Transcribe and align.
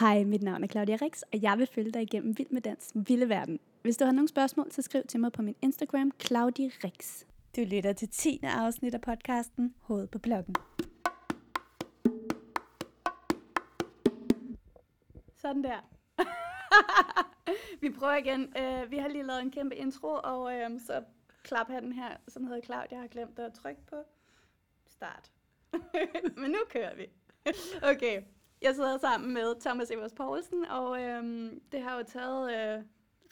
Hej, 0.00 0.24
mit 0.24 0.42
navn 0.42 0.64
er 0.64 0.68
Claudia 0.68 0.96
Rix, 1.02 1.22
og 1.22 1.42
jeg 1.42 1.58
vil 1.58 1.66
følge 1.66 1.90
dig 1.90 2.02
igennem 2.02 2.38
Vild 2.38 2.50
med 2.50 2.62
Dans 2.62 2.92
Vilde 2.94 3.28
Verden. 3.28 3.60
Hvis 3.82 3.96
du 3.96 4.04
har 4.04 4.12
nogle 4.12 4.28
spørgsmål, 4.28 4.72
så 4.72 4.82
skriv 4.82 5.02
til 5.08 5.20
mig 5.20 5.32
på 5.32 5.42
min 5.42 5.56
Instagram, 5.62 6.12
Claudia 6.20 6.70
Rix. 6.84 7.24
Du 7.56 7.60
lytter 7.60 7.92
til 7.92 8.08
10. 8.08 8.40
afsnit 8.42 8.94
af 8.94 9.00
podcasten 9.00 9.74
Hoved 9.80 10.06
på 10.06 10.18
blokken. 10.18 10.54
Sådan 15.34 15.64
der. 15.64 15.88
vi 17.82 17.90
prøver 17.90 18.16
igen. 18.16 18.40
Uh, 18.40 18.90
vi 18.90 18.96
har 18.96 19.08
lige 19.08 19.26
lavet 19.26 19.42
en 19.42 19.50
kæmpe 19.50 19.76
intro, 19.76 20.08
og 20.24 20.42
uh, 20.42 20.80
så 20.86 21.02
klaphatten 21.42 21.92
her, 21.92 22.16
som 22.28 22.46
hedder 22.46 22.60
Claudia, 22.60 22.88
jeg 22.90 23.00
har 23.00 23.08
glemt 23.08 23.38
at 23.38 23.52
trykke 23.52 23.80
på 23.86 23.96
start. 24.86 25.30
Men 26.40 26.50
nu 26.50 26.58
kører 26.70 26.96
vi. 26.96 27.06
okay. 27.92 28.22
Jeg 28.62 28.74
sidder 28.74 28.98
sammen 28.98 29.34
med 29.34 29.60
Thomas 29.60 29.90
Evers 29.90 30.12
Poulsen, 30.12 30.64
og 30.70 31.02
øhm, 31.02 31.60
det 31.72 31.80
har 31.82 31.96
jo 31.98 32.04
taget 32.08 32.50
øh, 32.50 32.84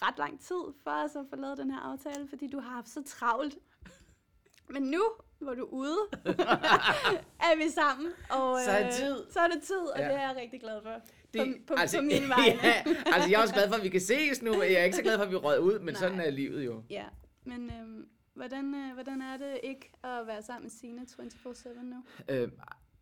ret 0.02 0.19
lang 0.19 0.41
tid 0.41 0.62
for 0.83 0.91
os 0.91 1.16
at 1.16 1.24
få 1.30 1.37
lavet 1.37 1.59
den 1.59 1.70
her 1.70 1.80
aftale, 1.80 2.28
fordi 2.28 2.47
du 2.47 2.60
har 2.60 2.70
haft 2.70 2.88
så 2.88 3.02
travlt. 3.06 3.59
Men 4.70 4.83
nu, 4.83 5.02
hvor 5.38 5.55
du 5.55 5.62
er 5.62 5.69
ude, 5.73 5.98
er 7.48 7.56
vi 7.64 7.70
sammen. 7.70 8.09
Og, 8.30 8.60
Så 8.64 8.70
er 8.70 8.84
det 8.87 8.95
tid. 8.95 9.16
Så 9.30 9.41
er 9.41 9.48
det 9.48 9.62
tid, 9.62 9.77
og 9.77 9.98
Ja. 9.98 10.05
det 10.05 10.14
er 10.14 10.20
jeg 10.28 10.37
rigtig 10.41 10.60
glad 10.60 10.83
for. 10.83 10.91
Det, 11.34 11.56
på, 11.66 11.75
på, 11.75 11.80
altså, 11.80 11.97
på 11.98 12.02
min 12.02 12.28
vej. 12.36 12.59
ja, 12.64 12.83
altså 13.06 13.30
jeg 13.30 13.38
er 13.38 13.42
også 13.42 13.55
glad 13.55 13.69
for, 13.69 13.75
at 13.77 13.83
vi 13.83 13.88
kan 13.88 14.00
ses 14.00 14.42
nu. 14.42 14.52
Jeg 14.62 14.72
er 14.72 14.84
ikke 14.84 14.97
så 14.97 15.02
glad 15.02 15.16
for, 15.19 15.25
at 15.25 15.30
vi 15.30 15.36
rød 15.36 15.59
ud, 15.61 15.78
men 15.78 15.86
Nej. 15.86 15.95
sådan 15.95 16.20
er 16.20 16.30
livet 16.30 16.64
jo. 16.66 16.83
Ja, 16.91 17.05
men 17.45 17.70
øhm, 17.80 18.09
hvordan, 18.34 18.75
øh, 18.75 18.95
hvordan 18.95 19.22
er 19.22 19.36
det 19.36 19.61
ikke 19.62 19.92
at 20.05 20.27
være 20.27 20.42
sammen 20.42 20.62
med 20.64 20.70
Signe 20.70 21.02
24-7 21.02 21.83
nu? 21.83 22.05
Øh, 22.28 22.48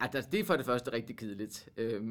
altså, 0.03 0.31
det 0.33 0.41
er 0.41 0.45
for 0.45 0.57
det 0.57 0.67
første 0.67 0.93
rigtig 0.93 1.17
kedeligt. 1.17 1.69
Øh, 1.77 2.03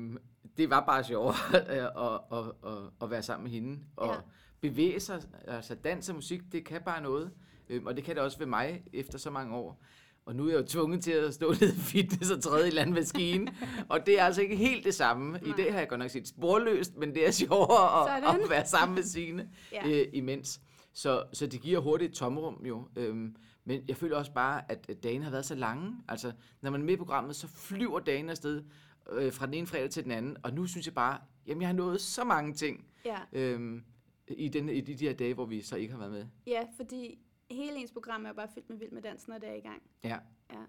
det 0.57 0.69
var 0.69 0.85
bare 0.85 1.03
sjovere 1.03 1.35
at, 1.55 1.91
at, 1.97 2.19
at, 2.39 2.71
at, 2.71 2.77
at 3.01 3.09
være 3.11 3.23
sammen 3.23 3.43
med 3.43 3.51
hende. 3.51 3.79
Og 3.95 4.07
Ja. 4.07 4.19
bevæge 4.61 4.99
sig, 4.99 5.21
altså 5.48 5.75
dans 5.75 6.09
og 6.09 6.15
musik, 6.15 6.41
det 6.51 6.65
kan 6.65 6.81
bare 6.85 7.01
noget. 7.01 7.31
Øh, 7.70 7.81
og 7.85 7.95
det 7.95 8.03
kan 8.03 8.15
det 8.15 8.23
også 8.23 8.37
ved 8.37 8.45
mig 8.45 8.83
efter 8.93 9.17
så 9.17 9.29
mange 9.29 9.55
år. 9.55 9.83
Og 10.25 10.35
nu 10.35 10.45
er 10.48 10.49
jeg 10.51 10.59
jo 10.61 10.65
tvunget 10.67 11.03
til 11.03 11.11
at 11.11 11.33
stå 11.33 11.51
nede 11.61 11.75
i 11.75 11.79
fitness 11.79 12.31
og 12.31 12.43
træde 12.43 12.67
i 12.67 12.71
landmaskinen. 12.71 13.49
og 13.89 14.05
det 14.05 14.20
er 14.20 14.23
altså 14.23 14.41
ikke 14.41 14.55
helt 14.55 14.85
det 14.85 14.93
samme. 14.95 15.39
I 15.39 15.48
Nej. 15.48 15.55
det 15.55 15.71
har 15.71 15.79
jeg 15.79 15.87
godt 15.89 15.99
nok 15.99 16.09
set 16.09 16.27
sporløst, 16.27 16.98
men 16.98 17.15
det 17.15 17.27
er 17.27 17.31
sjovere 17.31 18.07
at, 18.17 18.41
at 18.43 18.49
være 18.49 18.65
sammen 18.67 18.95
med 18.95 19.03
Signe 19.03 19.49
Ja. 19.71 19.87
øh, 19.89 20.07
imens. 20.13 20.61
Så, 20.93 21.23
så 21.33 21.48
det 21.48 21.61
giver 21.61 21.79
hurtigt 21.79 22.11
et 22.11 22.17
tomrum 22.17 22.61
jo. 22.65 22.87
Øhm, 22.95 23.35
men 23.65 23.81
jeg 23.87 23.98
føler 23.98 24.17
også 24.17 24.34
bare, 24.34 24.71
at 24.71 25.04
dagene 25.04 25.23
har 25.23 25.31
været 25.31 25.45
så 25.45 25.55
lange. 25.55 25.95
Altså, 26.07 26.31
når 26.62 26.71
man 26.71 26.81
er 26.81 26.85
med 26.85 26.93
i 26.93 26.98
programmet, 26.98 27.35
så 27.35 27.48
flyver 27.48 27.99
dagene 27.99 28.31
afsted 28.31 28.63
øh, 29.12 29.34
fra 29.34 29.45
den 29.45 29.54
ene 29.54 29.67
fredag 29.67 29.90
til 29.90 30.04
den 30.04 30.12
anden. 30.12 30.37
Og 30.43 30.54
nu 30.54 30.65
synes 30.67 30.85
jeg 30.85 30.93
bare, 30.93 31.20
jamen 31.48 31.62
jeg 31.62 31.70
har 31.70 31.73
nået 31.76 32.01
så 32.01 32.23
mange 32.23 32.54
ting 32.54 32.85
Ja, 33.05 33.17
øhm, 33.34 33.84
i, 34.27 34.48
den, 34.49 34.70
i 34.70 34.82
de, 34.82 34.95
de 34.95 35.05
her 35.07 35.13
dage, 35.13 35.34
hvor 35.34 35.45
vi 35.45 35.62
så 35.62 35.76
ikke 35.76 35.91
har 35.91 35.99
været 35.99 36.12
med. 36.12 36.26
ja 36.48 36.62
fordi 36.76 37.20
hele 37.51 37.76
ens 37.76 37.91
program 37.91 38.26
er 38.26 38.34
bare 38.34 38.48
fyldt 38.54 38.70
med 38.70 38.77
vild 38.77 38.91
med 38.91 39.01
dans, 39.01 39.27
når 39.27 39.37
det 39.37 39.49
er 39.49 39.54
i 39.54 39.59
gang. 39.59 39.82
Ja. 40.04 40.17
Ja. 40.54 40.59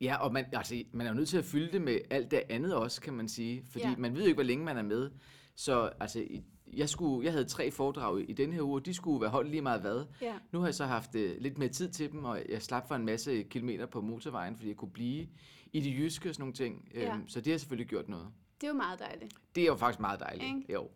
Ja, 0.00 0.16
og 0.16 0.32
man, 0.32 0.44
altså, 0.52 0.82
man 0.92 1.06
er 1.06 1.10
jo 1.10 1.16
nødt 1.16 1.28
til 1.28 1.38
at 1.38 1.44
fylde 1.44 1.72
det 1.72 1.82
med 1.82 1.98
alt 2.10 2.30
det 2.30 2.42
andet 2.50 2.74
også, 2.74 3.00
kan 3.00 3.12
man 3.14 3.28
sige. 3.28 3.64
Fordi 3.70 3.84
Ja. 3.84 3.90
ja. 3.90 3.96
man 3.96 4.14
ved 4.14 4.20
jo 4.20 4.26
ikke, 4.26 4.36
hvor 4.36 4.42
længe 4.42 4.64
man 4.64 4.76
er 4.76 4.82
med. 4.82 5.10
Så 5.54 5.90
altså, 6.00 6.18
i- 6.20 6.44
jeg, 6.72 6.88
skulle, 6.88 7.24
jeg 7.24 7.32
havde 7.32 7.44
tre 7.44 7.70
foredrag 7.70 8.30
i, 8.30 8.32
den 8.32 8.52
her 8.52 8.62
uge, 8.62 8.74
og 8.80 8.86
de 8.86 8.94
skulle 8.94 9.20
være 9.20 9.30
holdt 9.30 9.50
lige 9.50 9.62
meget 9.62 9.80
hvad. 9.80 10.04
Ja, 10.20 10.34
Nu 10.52 10.58
har 10.58 10.66
jeg 10.66 10.74
så 10.74 10.84
haft 10.84 11.14
øh, 11.14 11.36
lidt 11.40 11.58
mere 11.58 11.68
tid 11.68 11.90
til 11.90 12.12
dem, 12.12 12.24
og 12.24 12.42
jeg 12.48 12.62
slap 12.62 12.88
for 12.88 12.94
en 12.94 13.04
masse 13.04 13.42
kilometer 13.42 13.86
på 13.86 14.00
motorvejen, 14.00 14.56
fordi 14.56 14.68
jeg 14.68 14.76
kunne 14.76 14.90
blive 14.90 15.26
i 15.72 15.80
det 15.80 15.98
jyske 15.98 16.28
og 16.28 16.34
sådan 16.34 16.42
nogle 16.42 16.54
ting. 16.54 16.88
Ja. 16.94 17.14
Øhm, 17.14 17.28
så 17.28 17.40
det 17.40 17.52
har 17.52 17.58
selvfølgelig 17.58 17.88
gjort 17.88 18.08
noget. 18.08 18.26
det 18.60 18.66
er 18.66 18.70
jo 18.70 18.76
meget 18.76 18.98
dejligt. 18.98 19.34
Det 19.54 19.62
er 19.62 19.66
jo 19.66 19.76
faktisk 19.76 20.00
meget 20.00 20.20
dejligt. 20.20 20.44
Ikke? 20.44 20.72
Jo. 20.72 20.88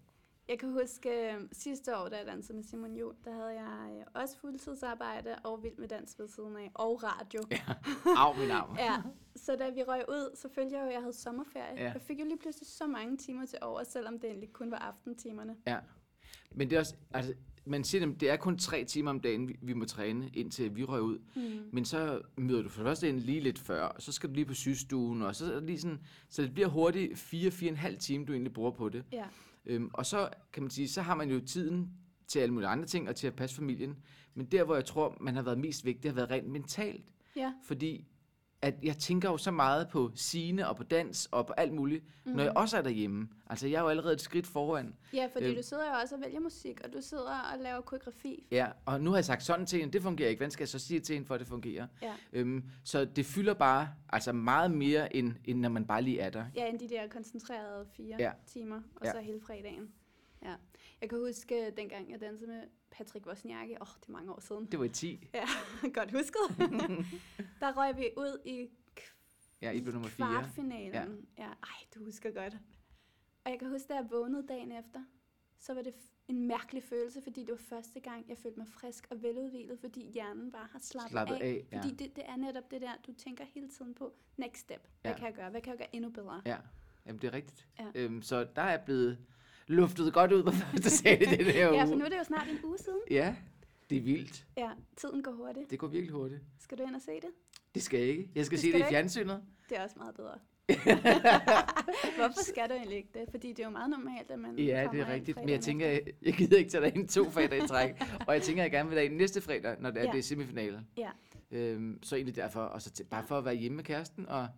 Jeg 0.48 0.58
kan 0.58 0.72
huske 0.72 1.10
øh, 1.10 1.40
sidste 1.52 1.96
år, 1.96 2.08
da 2.08 2.16
jeg 2.16 2.26
dansede 2.26 2.56
med 2.56 2.64
Simon 2.64 2.96
Juhl, 2.96 3.16
der 3.24 3.32
havde 3.32 3.48
jeg 3.48 3.90
øh, 3.98 4.22
også 4.22 4.38
fuldtidsarbejde 4.38 5.36
og 5.44 5.62
vild 5.62 5.76
med 5.78 5.88
dans 5.88 6.18
ved 6.18 6.28
siden 6.28 6.56
af, 6.56 6.70
og 6.74 7.02
radio. 7.02 7.40
Ja. 7.50 7.62
Au, 8.22 8.34
min 8.34 8.50
arm. 8.50 8.76
Ja, 8.78 9.02
så 9.36 9.56
da 9.56 9.70
vi 9.70 9.82
røg 9.82 10.04
ud, 10.08 10.36
så 10.36 10.48
følte 10.54 10.76
jeg 10.76 10.82
jo, 10.82 10.86
at 10.86 10.92
jeg 10.92 11.00
havde 11.00 11.12
sommerferie. 11.12 11.74
Ja. 11.76 11.92
Jeg 11.92 12.02
fik 12.02 12.20
jo 12.20 12.24
lige 12.24 12.38
pludselig 12.38 12.68
så 12.68 12.86
mange 12.86 13.16
timer 13.16 13.46
til 13.46 13.58
over, 13.62 13.84
selvom 13.84 14.18
det 14.18 14.30
egentlig 14.30 14.52
kun 14.52 14.70
var 14.70 14.78
aftentimerne. 14.78 15.56
Ja. 15.66 15.78
Men 16.50 16.70
det 16.70 16.76
er 16.76 16.80
også, 16.80 16.94
altså, 17.10 17.34
man 17.64 17.84
siger, 17.84 18.06
at 18.06 18.20
det 18.20 18.30
er 18.30 18.36
kun 18.36 18.58
tre 18.58 18.84
timer 18.84 19.10
om 19.10 19.20
dagen, 19.20 19.56
vi, 19.62 19.72
må 19.72 19.84
træne, 19.84 20.30
indtil 20.34 20.76
vi 20.76 20.84
røg 20.84 21.02
ud. 21.02 21.18
Mm. 21.36 21.68
Men 21.72 21.84
så 21.84 22.20
møder 22.36 22.62
du 22.62 22.68
for 22.68 22.82
det 22.82 22.88
første 22.88 23.08
ind 23.08 23.20
lige 23.20 23.40
lidt 23.40 23.58
før, 23.58 23.82
og 23.82 24.02
så 24.02 24.12
skal 24.12 24.30
du 24.30 24.34
lige 24.34 24.44
på 24.44 24.54
sygestuen, 24.54 25.22
og 25.22 25.36
så 25.36 25.54
det 25.54 25.62
lige 25.62 25.80
sådan, 25.80 26.00
så 26.28 26.42
det 26.42 26.54
bliver 26.54 26.68
hurtigt 26.68 27.12
4-4,5 27.12 27.96
timer, 27.96 28.26
du 28.26 28.32
egentlig 28.32 28.52
bruger 28.52 28.70
på 28.70 28.88
det. 28.88 29.04
Ja, 29.12 29.24
Øhm, 29.66 29.90
og 29.94 30.06
så 30.06 30.28
kan 30.52 30.62
man 30.62 30.70
sige, 30.70 30.88
så 30.88 31.02
har 31.02 31.14
man 31.14 31.30
jo 31.30 31.40
tiden 31.40 31.90
til 32.26 32.38
alle 32.38 32.54
mulige 32.54 32.68
andre 32.68 32.86
ting, 32.86 33.08
og 33.08 33.16
til 33.16 33.26
at 33.26 33.34
passe 33.36 33.56
familien. 33.56 33.96
Men 34.34 34.46
der, 34.46 34.64
hvor 34.64 34.74
jeg 34.74 34.84
tror, 34.84 35.16
man 35.20 35.34
har 35.34 35.42
været 35.42 35.58
mest 35.58 35.84
vigtig, 35.84 36.10
har 36.10 36.14
været 36.14 36.30
rent 36.30 36.48
mentalt. 36.48 37.04
ja. 37.36 37.52
Fordi 37.64 38.06
at 38.62 38.74
jeg 38.82 38.96
tænker 38.96 39.30
jo 39.30 39.36
så 39.36 39.50
meget 39.50 39.88
på 39.88 40.10
sine 40.14 40.68
og 40.68 40.76
på 40.76 40.82
dans 40.82 41.26
og 41.32 41.46
på 41.46 41.52
alt 41.52 41.72
muligt, 41.72 42.04
mm. 42.24 42.32
når 42.32 42.42
jeg 42.42 42.52
også 42.56 42.76
er 42.78 42.82
derhjemme. 42.82 43.28
Altså, 43.46 43.66
jeg 43.68 43.76
er 43.78 43.82
jo 43.82 43.88
allerede 43.88 44.14
et 44.14 44.20
skridt 44.20 44.46
foran. 44.46 44.94
ja 45.12 45.28
fordi 45.32 45.46
Øhm. 45.46 45.56
du 45.56 45.62
sidder 45.62 45.84
jo 45.84 45.98
også 46.02 46.14
og 46.14 46.20
vælger 46.20 46.40
musik, 46.40 46.80
og 46.84 46.92
du 46.92 46.98
sidder 47.00 47.38
og 47.52 47.58
laver 47.60 47.80
koreografi. 47.80 48.46
Ja, 48.50 48.66
og 48.84 49.00
nu 49.00 49.10
har 49.10 49.16
jeg 49.16 49.24
sagt 49.24 49.42
sådan 49.42 49.66
til 49.66 49.78
hende, 49.78 49.92
det 49.92 50.02
fungerer 50.02 50.28
ikke. 50.28 50.40
Hvad 50.40 50.50
skal 50.50 50.62
jeg 50.62 50.68
så 50.68 50.78
sige 50.78 51.00
til 51.00 51.14
hende, 51.14 51.26
for 51.26 51.34
at 51.34 51.40
det 51.40 51.48
fungerer? 51.48 51.86
Ja. 52.02 52.12
Øhm, 52.32 52.64
så 52.84 53.04
det 53.04 53.26
fylder 53.26 53.54
bare 53.54 53.88
altså 54.08 54.32
meget 54.32 54.70
mere, 54.70 55.16
end, 55.16 55.32
end 55.44 55.60
når 55.60 55.68
man 55.68 55.86
bare 55.86 56.02
lige 56.02 56.20
er 56.20 56.30
der. 56.30 56.44
Ja, 56.54 56.66
end 56.68 56.78
de 56.78 56.88
der 56.88 57.08
koncentrerede 57.08 57.86
fire 57.96 58.16
Ja. 58.18 58.32
timer, 58.46 58.76
og 58.96 59.06
Ja. 59.06 59.12
så 59.12 59.18
hele 59.20 59.40
fredagen. 59.40 59.88
Ja. 60.42 60.54
Jeg 61.00 61.08
kan 61.08 61.18
huske, 61.18 61.66
øh, 61.66 61.72
dengang 61.76 62.10
jeg 62.10 62.20
dansede 62.20 62.50
med 62.50 62.60
Patrick 62.98 63.26
Wozniacki, 63.26 63.74
åh, 63.74 63.80
oh, 63.80 63.86
det 64.00 64.08
er 64.08 64.12
mange 64.12 64.32
år 64.32 64.40
siden. 64.40 64.66
Det 64.66 64.78
var 64.78 64.84
i 64.84 64.88
10. 64.88 65.28
Ja, 65.34 65.46
godt 65.98 66.10
husket. 66.10 66.40
der 67.60 67.72
røg 67.76 67.96
vi 67.96 68.10
ud 68.16 68.40
i 68.44 68.68
Ja, 69.62 69.70
I 69.70 69.80
blev 69.80 69.92
nummer 69.94 70.08
4. 70.08 70.26
kvartfinalen. 70.26 70.92
Ja. 71.38 71.42
ja. 71.44 71.48
Ej, 71.48 71.78
du 71.94 72.04
husker 72.04 72.30
godt. 72.30 72.54
Og 73.44 73.50
jeg 73.50 73.58
kan 73.58 73.70
huske, 73.70 73.88
da 73.88 73.94
jeg 73.94 74.06
vågnede 74.10 74.46
dagen 74.48 74.72
efter, 74.72 75.04
så 75.58 75.74
var 75.74 75.82
det 75.82 75.94
en 76.28 76.46
mærkelig 76.48 76.82
følelse, 76.82 77.22
fordi 77.22 77.40
det 77.40 77.50
var 77.50 77.56
første 77.76 78.00
gang, 78.00 78.28
jeg 78.28 78.38
følte 78.38 78.58
mig 78.58 78.68
frisk 78.68 79.06
og 79.10 79.22
veludvilet, 79.22 79.78
fordi 79.80 80.10
hjernen 80.14 80.52
bare 80.52 80.68
har 80.72 80.78
slappet, 80.78 81.10
Slappet 81.10 81.34
af. 81.34 81.40
af, 81.46 81.66
ja. 81.72 81.78
Fordi 81.82 81.94
det, 81.94 82.16
det 82.16 82.24
er 82.28 82.36
netop 82.36 82.70
det 82.70 82.80
der, 82.80 82.92
du 83.06 83.12
tænker 83.12 83.44
hele 83.44 83.68
tiden 83.68 83.94
på, 83.94 84.14
next 84.36 84.60
step. 84.60 84.88
Hvad 85.02 85.12
Ja. 85.12 85.18
kan 85.18 85.26
jeg 85.26 85.34
gøre? 85.34 85.50
Hvad 85.50 85.60
kan 85.60 85.70
jeg 85.70 85.78
gøre 85.78 85.94
endnu 85.96 86.10
bedre? 86.10 86.42
Ja, 86.46 86.56
Jamen, 87.06 87.20
det 87.22 87.28
er 87.28 87.32
rigtigt. 87.32 87.66
Ja. 87.78 87.86
Øhm, 87.94 88.22
så 88.22 88.44
der 88.56 88.62
er 88.62 88.84
blevet 88.84 89.18
luftet 89.66 90.12
godt 90.14 90.32
ud 90.32 90.42
på 90.42 90.50
første 90.50 90.90
sag 90.90 91.22
i 91.22 91.36
den 91.36 91.44
her 91.46 91.68
uge. 91.70 91.78
Ja, 91.78 91.84
for 91.84 91.94
nu 91.94 92.04
er 92.04 92.08
det 92.08 92.18
jo 92.18 92.24
snart 92.24 92.48
en 92.50 92.58
uge 92.64 92.78
siden. 92.78 92.98
Ja, 93.10 93.36
det 93.90 93.98
er 93.98 94.02
vildt. 94.02 94.46
Ja, 94.56 94.70
tiden 94.96 95.22
går 95.22 95.32
hurtigt. 95.32 95.70
Det 95.70 95.78
går 95.78 95.86
virkelig 95.86 96.12
hurtigt. 96.14 96.40
Skal 96.60 96.78
du 96.78 96.82
ind 96.82 96.94
og 96.94 97.00
se 97.00 97.12
det? 97.14 97.30
Det 97.74 97.82
skal 97.82 98.00
jeg 98.00 98.08
ikke. 98.08 98.30
Jeg 98.34 98.46
skal 98.46 98.56
Det 98.56 98.62
se 98.62 98.68
skal 98.68 98.72
det 98.72 98.78
i 98.78 98.88
ikke? 98.88 98.90
fjernsynet. 98.90 99.42
Det 99.68 99.78
er 99.78 99.82
også 99.82 99.96
meget 99.98 100.14
bedre. 100.16 100.38
Hvorfor 102.16 102.44
skal 102.44 102.68
du 102.68 102.74
egentlig 102.74 102.96
ikke 102.96 103.08
det? 103.14 103.24
Fordi 103.30 103.48
det 103.48 103.58
er 103.58 103.64
jo 103.64 103.70
meget 103.70 103.90
normalt, 103.90 104.30
at 104.30 104.38
man 104.38 104.58
Ja, 104.58 104.88
det 104.92 105.00
er 105.00 105.08
rigtigt. 105.08 105.36
Men 105.38 105.48
jeg 105.48 105.60
tænker, 105.60 105.86
jeg, 105.86 106.00
jeg 106.22 106.34
gider 106.34 106.56
ikke 106.58 106.70
tage 106.70 106.84
dig 106.84 106.96
ind 106.96 107.08
to 107.08 107.30
fredag 107.30 107.64
i 107.64 107.66
træk. 107.68 107.94
og 108.26 108.34
jeg 108.34 108.42
tænker, 108.42 108.62
at 108.62 108.64
jeg 108.64 108.78
gerne 108.78 108.90
vil 108.90 109.04
ind 109.04 109.16
næste 109.16 109.40
fredag, 109.40 109.76
når 109.80 109.90
det 109.90 110.00
er, 110.00 110.04
Ja. 110.04 110.10
det 110.12 110.18
er 110.18 110.22
semifinale. 110.22 110.80
Ja. 110.96 111.10
Øhm, 111.50 111.98
så 112.02 112.16
egentlig 112.16 112.36
derfor, 112.36 112.60
og 112.60 112.82
så 112.82 113.04
bare 113.10 113.24
for 113.24 113.38
at 113.38 113.44
være 113.44 113.54
hjemme 113.54 113.76
med 113.76 113.84
kæresten, 113.84 114.28
og. 114.28 114.48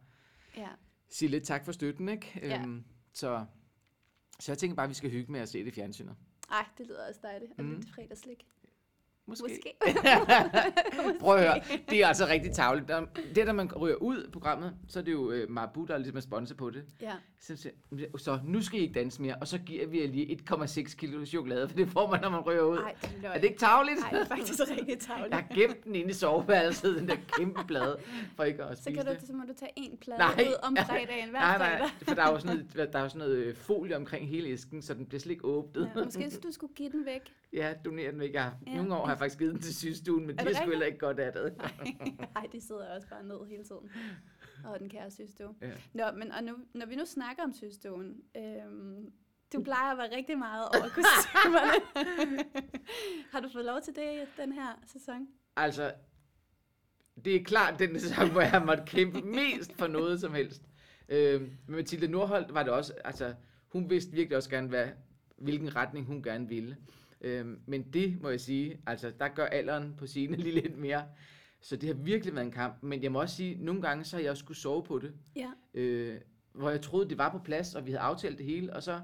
Ja. 0.56 0.69
sige 1.10 1.28
lidt 1.28 1.44
tak 1.44 1.64
for 1.64 1.72
støtten, 1.72 2.08
ikke? 2.08 2.40
Ja. 2.42 2.60
Øhm, 2.62 2.84
så, 3.12 3.44
så 4.41 4.53
jeg 4.53 4.59
tænker 4.59 4.75
bare, 4.76 4.84
at 4.84 4.91
vi 4.91 4.94
skal 4.94 5.10
hygge 5.10 5.32
med 5.32 5.41
at 5.41 5.49
se 5.49 5.59
det 5.59 5.66
i 5.66 5.71
fjernsynet. 5.71 6.16
Ej, 6.50 6.66
det 6.78 6.87
lyder 6.87 7.09
også 7.09 7.21
dejligt. 7.22 7.53
Og 7.59 7.65
Mm. 7.65 7.75
lidt 7.75 7.88
fredagslik. 7.94 8.47
Måske. 9.28 9.44
Måske. 9.56 11.18
Prøv 11.20 11.36
at 11.36 11.42
høre, 11.42 11.60
det 11.90 12.02
er 12.02 12.06
altså 12.06 12.26
rigtig 12.26 12.52
tavligt. 12.52 12.88
Der- 12.88 13.04
Det, 13.34 13.46
når 13.46 13.52
man 13.52 13.72
ryger 13.72 13.96
ud 13.96 14.16
af 14.22 14.32
programmet, 14.32 14.74
så 14.88 14.98
er 14.98 15.02
det 15.04 15.12
jo 15.12 15.30
øh, 15.30 15.50
Marabu, 15.50 15.84
der 15.84 15.94
er 15.94 15.98
ligesom 15.98 16.16
er 16.16 16.20
sponsor 16.20 16.54
på 16.54 16.70
det. 16.70 16.84
Ja. 17.00 17.12
Så, 17.40 17.56
siger- 17.56 18.18
så 18.18 18.38
nu 18.44 18.62
skal 18.62 18.78
I 18.78 18.82
ikke 18.82 18.94
danse 18.94 19.22
mere, 19.22 19.34
og 19.40 19.48
så 19.48 19.58
giver 19.58 19.86
vi 19.86 20.00
jer 20.02 20.08
lige 20.08 20.38
1,6 20.52 20.96
kilo 20.96 21.25
chokolade, 21.26 21.69
for 21.69 21.76
det 21.76 21.88
får 21.88 22.10
man, 22.10 22.20
når 22.20 22.30
man 22.30 22.40
ryger 22.40 22.62
ud. 22.62 22.78
Ej, 22.78 22.94
det 23.02 23.10
er 23.25 23.28
er 23.30 23.34
det 23.40 23.44
ikke 23.44 23.58
tavligt? 23.58 23.98
Ej, 24.00 24.10
det 24.10 24.20
er 24.20 24.25
faktisk 24.26 24.60
rigtig 24.70 24.98
tavligt. 24.98 25.31
Jeg 25.31 25.38
har 25.48 25.54
gemt 25.54 25.84
den 25.84 25.94
inde 25.94 26.10
i 26.10 26.12
soveværelset, 26.12 26.96
den 27.00 27.08
der 27.08 27.16
kæmpe 27.38 27.60
plade, 27.66 27.96
for 28.36 28.44
ikke 28.44 28.64
at 28.64 28.76
Så, 28.78 28.82
spise 28.84 28.96
kan 28.96 29.06
du, 29.06 29.12
det. 29.12 29.22
så 29.26 29.32
må 29.32 29.42
du 29.48 29.54
tage 29.58 29.70
en 29.76 29.96
plade 30.00 30.19
Nej. 30.19 30.44
ud 30.48 30.54
om 30.62 30.76
fredagen, 30.76 31.31
hver 31.34 31.38
Nej, 31.40 31.58
fredag. 31.58 31.78
nej, 31.78 31.88
for 32.02 32.14
der 32.14 32.22
er 32.22 32.32
jo 32.32 32.38
sådan 32.40 32.56
noget, 32.74 32.92
der 32.92 32.98
er 32.98 33.08
sådan 33.08 33.19
noget 33.19 33.36
øh, 33.36 33.56
folie 33.56 33.96
omkring 33.96 34.28
hele 34.28 34.48
æsken, 34.48 34.82
så 34.82 34.94
den 34.94 35.06
bliver 35.06 35.20
slet 35.20 35.32
ikke 35.32 35.44
åbnet. 35.44 35.90
Ja, 35.96 36.04
måske 36.04 36.22
hvis 36.22 36.38
du 36.38 36.52
skulle 36.52 36.72
give 36.74 36.90
den 36.90 37.06
væk. 37.06 37.20
Ja, 37.52 37.72
donere 37.84 38.10
den 38.12 38.20
væk. 38.20 38.32
Jeg 38.34 38.52
Ja. 38.66 38.76
Nogle 38.76 38.94
år 38.96 39.06
har 39.06 39.16
faktisk 39.19 39.38
givet 39.38 39.53
den 39.53 39.62
til 39.62 39.75
sygestuen, 39.76 40.26
men 40.26 40.38
de 40.38 40.44
har 40.44 40.53
sgu 40.53 40.70
heller 40.70 40.87
ikke 40.87 40.99
godt 40.99 41.20
af 41.20 41.32
det. 41.32 41.56
Nej, 42.35 42.47
de 42.53 42.61
sidder 42.61 42.94
også 42.94 43.09
bare 43.09 43.25
ned 43.25 43.47
hele 43.49 43.65
tiden. 43.65 43.91
Og 44.65 44.79
den 44.79 44.88
kære 44.88 45.11
søstue. 45.11 45.55
Ja. 45.61 45.70
Nå, 45.94 46.19
men 46.19 46.32
og 46.32 46.44
nu, 46.44 46.56
når 46.75 46.87
vi 46.87 46.97
nu 46.97 47.05
snakker 47.05 47.43
om 47.43 47.53
søstuen, 47.53 48.23
øhm, 48.37 49.12
du 49.53 49.62
plejer 49.62 49.93
at 49.93 49.99
være 49.99 50.17
rigtig 50.17 50.38
meget 50.38 50.65
over 50.65 50.88
kostymerne. 50.88 52.05
Har 53.32 53.41
du 53.41 53.49
fået 53.53 53.65
lov 53.65 53.81
til 53.81 53.94
det 53.97 54.29
den 54.37 54.53
her 54.53 54.82
sæson? 54.87 55.29
Altså, 55.56 55.93
det 57.25 57.37
er 57.37 57.44
klart 57.44 57.79
den 57.79 58.00
sæson, 58.00 58.31
hvor 58.31 58.41
jeg 58.41 58.50
har 58.50 58.65
måttet 58.65 58.88
kæmpe 58.88 59.20
mest 59.20 59.73
for 59.79 59.87
noget 59.87 60.20
som 60.20 60.35
helst. 60.35 60.62
Øh, 61.09 61.41
med 61.41 61.76
Mathilde 61.76 62.09
Nordholt 62.09 62.55
var 62.55 62.62
det 62.62 62.73
også, 62.73 62.94
altså, 63.05 63.35
hun 63.69 63.91
vidste 63.91 64.12
virkelig 64.12 64.37
også 64.37 64.50
gerne, 64.50 64.69
hvad, 64.69 64.88
hvilken 65.38 65.76
retning 65.76 66.06
hun 66.06 66.23
gerne 66.23 66.49
ville. 66.49 66.76
Øhm, 67.20 67.61
men 67.67 67.82
det 67.93 68.23
må 68.23 68.29
jeg 68.29 68.41
sige, 68.41 68.81
altså 68.87 69.12
der 69.19 69.29
gør 69.29 69.44
alderen 69.47 69.94
på 69.99 70.06
sine 70.06 70.37
lige 70.43 70.61
lidt 70.61 70.79
mere. 70.79 71.05
Så 71.61 71.76
det 71.76 71.87
har 71.87 71.94
virkelig 71.94 72.35
været 72.35 72.47
en 72.47 72.53
kamp. 72.53 72.82
Men 72.82 73.03
jeg 73.03 73.12
må 73.12 73.20
også 73.20 73.37
sige, 73.37 73.65
nogle 73.65 73.82
gange 73.82 74.05
så 74.05 74.17
har 74.17 74.23
jeg 74.23 74.31
også 74.31 74.41
skulle 74.41 74.59
sove 74.59 74.82
på 74.85 74.99
det. 74.99 75.12
Ja. 75.37 75.50
Øh, 75.75 76.20
hvor 76.53 76.70
jeg 76.70 76.81
troede, 76.81 77.09
det 77.09 77.19
var 77.19 77.32
på 77.32 77.38
plads, 77.38 77.75
og 77.75 77.87
vi 77.87 77.91
havde 77.91 78.00
aftalt 78.00 78.38
det 78.38 78.47
hele, 78.47 78.73
og 78.73 78.82
så 78.82 79.00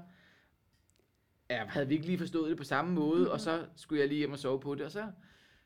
ja, 1.49 1.65
havde 1.65 1.87
vi 1.87 1.93
ikke 1.93 2.05
lige 2.05 2.17
forstået 2.17 2.49
det 2.49 2.57
på 2.57 2.63
samme 2.63 2.93
måde, 2.93 3.19
mm-hmm. 3.19 3.31
og 3.31 3.39
så 3.39 3.65
skulle 3.75 3.99
jeg 3.99 4.07
lige 4.07 4.17
hjem 4.17 4.31
og 4.31 4.39
sove 4.39 4.59
på 4.59 4.75
det, 4.75 4.81
og 4.81 4.91
så, 4.91 5.11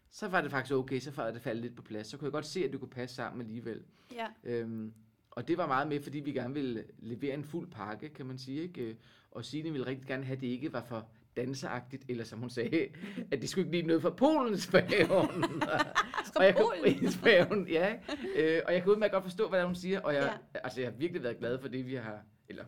så 0.10 0.28
var 0.28 0.42
det 0.42 0.51
faktisk 0.51 0.74
okay, 0.74 1.00
så 1.00 1.12
var 1.12 1.31
det 1.31 1.42
faldet 1.42 1.62
lidt 1.62 1.75
på 1.75 1.81
plads. 1.81 2.07
Så 2.07 2.18
kunne 2.18 2.25
jeg 2.25 2.31
godt 2.31 2.46
se, 2.46 2.66
at 2.66 2.72
det 2.72 2.80
kunne 2.80 2.90
passe 2.90 3.16
sammen 3.16 3.42
alligevel. 3.42 3.81
Ja. 4.13 4.28
Øhm, 4.44 4.94
og 5.31 5.48
det 5.48 5.57
var 5.57 5.68
meget 5.68 5.88
med, 5.88 6.01
fordi 6.01 6.19
vi 6.19 6.31
gerne 6.31 6.54
ville 6.54 6.84
levere 7.00 7.34
en 7.34 7.44
fuld 7.44 7.72
pakke, 7.72 8.10
kan 8.10 8.25
man 8.25 8.38
sige. 8.38 8.62
Ikke? 8.62 8.81
Øh, 8.81 8.96
Og 9.31 9.46
Signe 9.46 9.72
ville 9.72 9.88
rigtig 9.88 10.07
gerne 10.07 10.24
have, 10.24 10.36
at 10.36 10.42
det 10.42 10.48
ikke 10.48 10.74
var 10.74 10.84
for 10.84 11.10
danseagtigt, 11.37 12.05
eller 12.09 12.23
som 12.23 12.39
hun 12.39 12.49
sagde, 12.49 12.87
at 13.31 13.41
det 13.41 13.49
skulle 13.49 13.65
ikke 13.65 13.77
lige 13.77 13.87
noget 13.87 14.01
fra 14.01 14.09
Polens 14.09 14.67
færgen. 14.67 15.61
og 16.35 16.43
jeg 16.45 16.55
Polen? 16.55 17.11
færgen, 17.23 17.67
ja. 17.67 17.95
Øh, 18.35 18.61
og 18.65 18.73
jeg 18.73 18.81
kan 18.83 18.91
udmærket 18.91 19.11
godt 19.13 19.23
forstå, 19.23 19.49
hvad 19.49 19.63
hun 19.63 19.75
siger, 19.75 19.99
og 20.01 20.13
jeg, 20.13 20.37
Ja. 20.55 20.59
altså, 20.63 20.81
jeg 20.81 20.89
har 20.91 20.97
virkelig 20.97 21.23
været 21.23 21.37
glad 21.37 21.59
for 21.59 21.67
det, 21.67 21.85
vi 21.85 21.95
har, 21.95 22.21
eller 22.49 22.65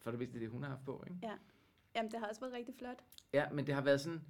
for 0.00 0.10
det 0.10 0.20
vidste 0.20 0.40
det, 0.40 0.48
hun 0.50 0.62
har 0.62 0.70
haft 0.70 0.84
på. 0.84 1.04
Ikke? 1.06 1.30
Jamen, 1.96 2.10
det 2.10 2.20
har 2.20 2.26
også 2.26 2.40
været 2.40 2.52
rigtig 2.54 2.74
flot. 2.78 2.98
Ja, 3.32 3.44
men 3.52 3.66
det 3.66 3.74
har 3.74 3.82
været 3.82 4.00
sådan, 4.00 4.20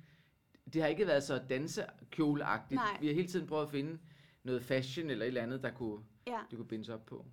det 0.72 0.82
har 0.82 0.88
ikke 0.88 1.06
været 1.06 1.22
så 1.22 1.40
dansekjoleagtigt. 1.50 2.78
Nej. 2.78 2.98
Vi 3.00 3.06
har 3.06 3.14
hele 3.14 3.28
tiden 3.28 3.46
prøvet 3.46 3.64
at 3.64 3.70
finde 3.70 3.98
noget 4.42 4.62
fashion 4.64 5.10
eller 5.10 5.24
et 5.24 5.28
eller 5.28 5.42
andet, 5.42 5.62
der 5.62 5.70
kunne, 5.70 6.02
Ja. 6.26 6.38
det 6.50 6.56
kunne 6.58 6.68
bindes 6.68 6.88
op 6.88 7.06
på. 7.06 7.26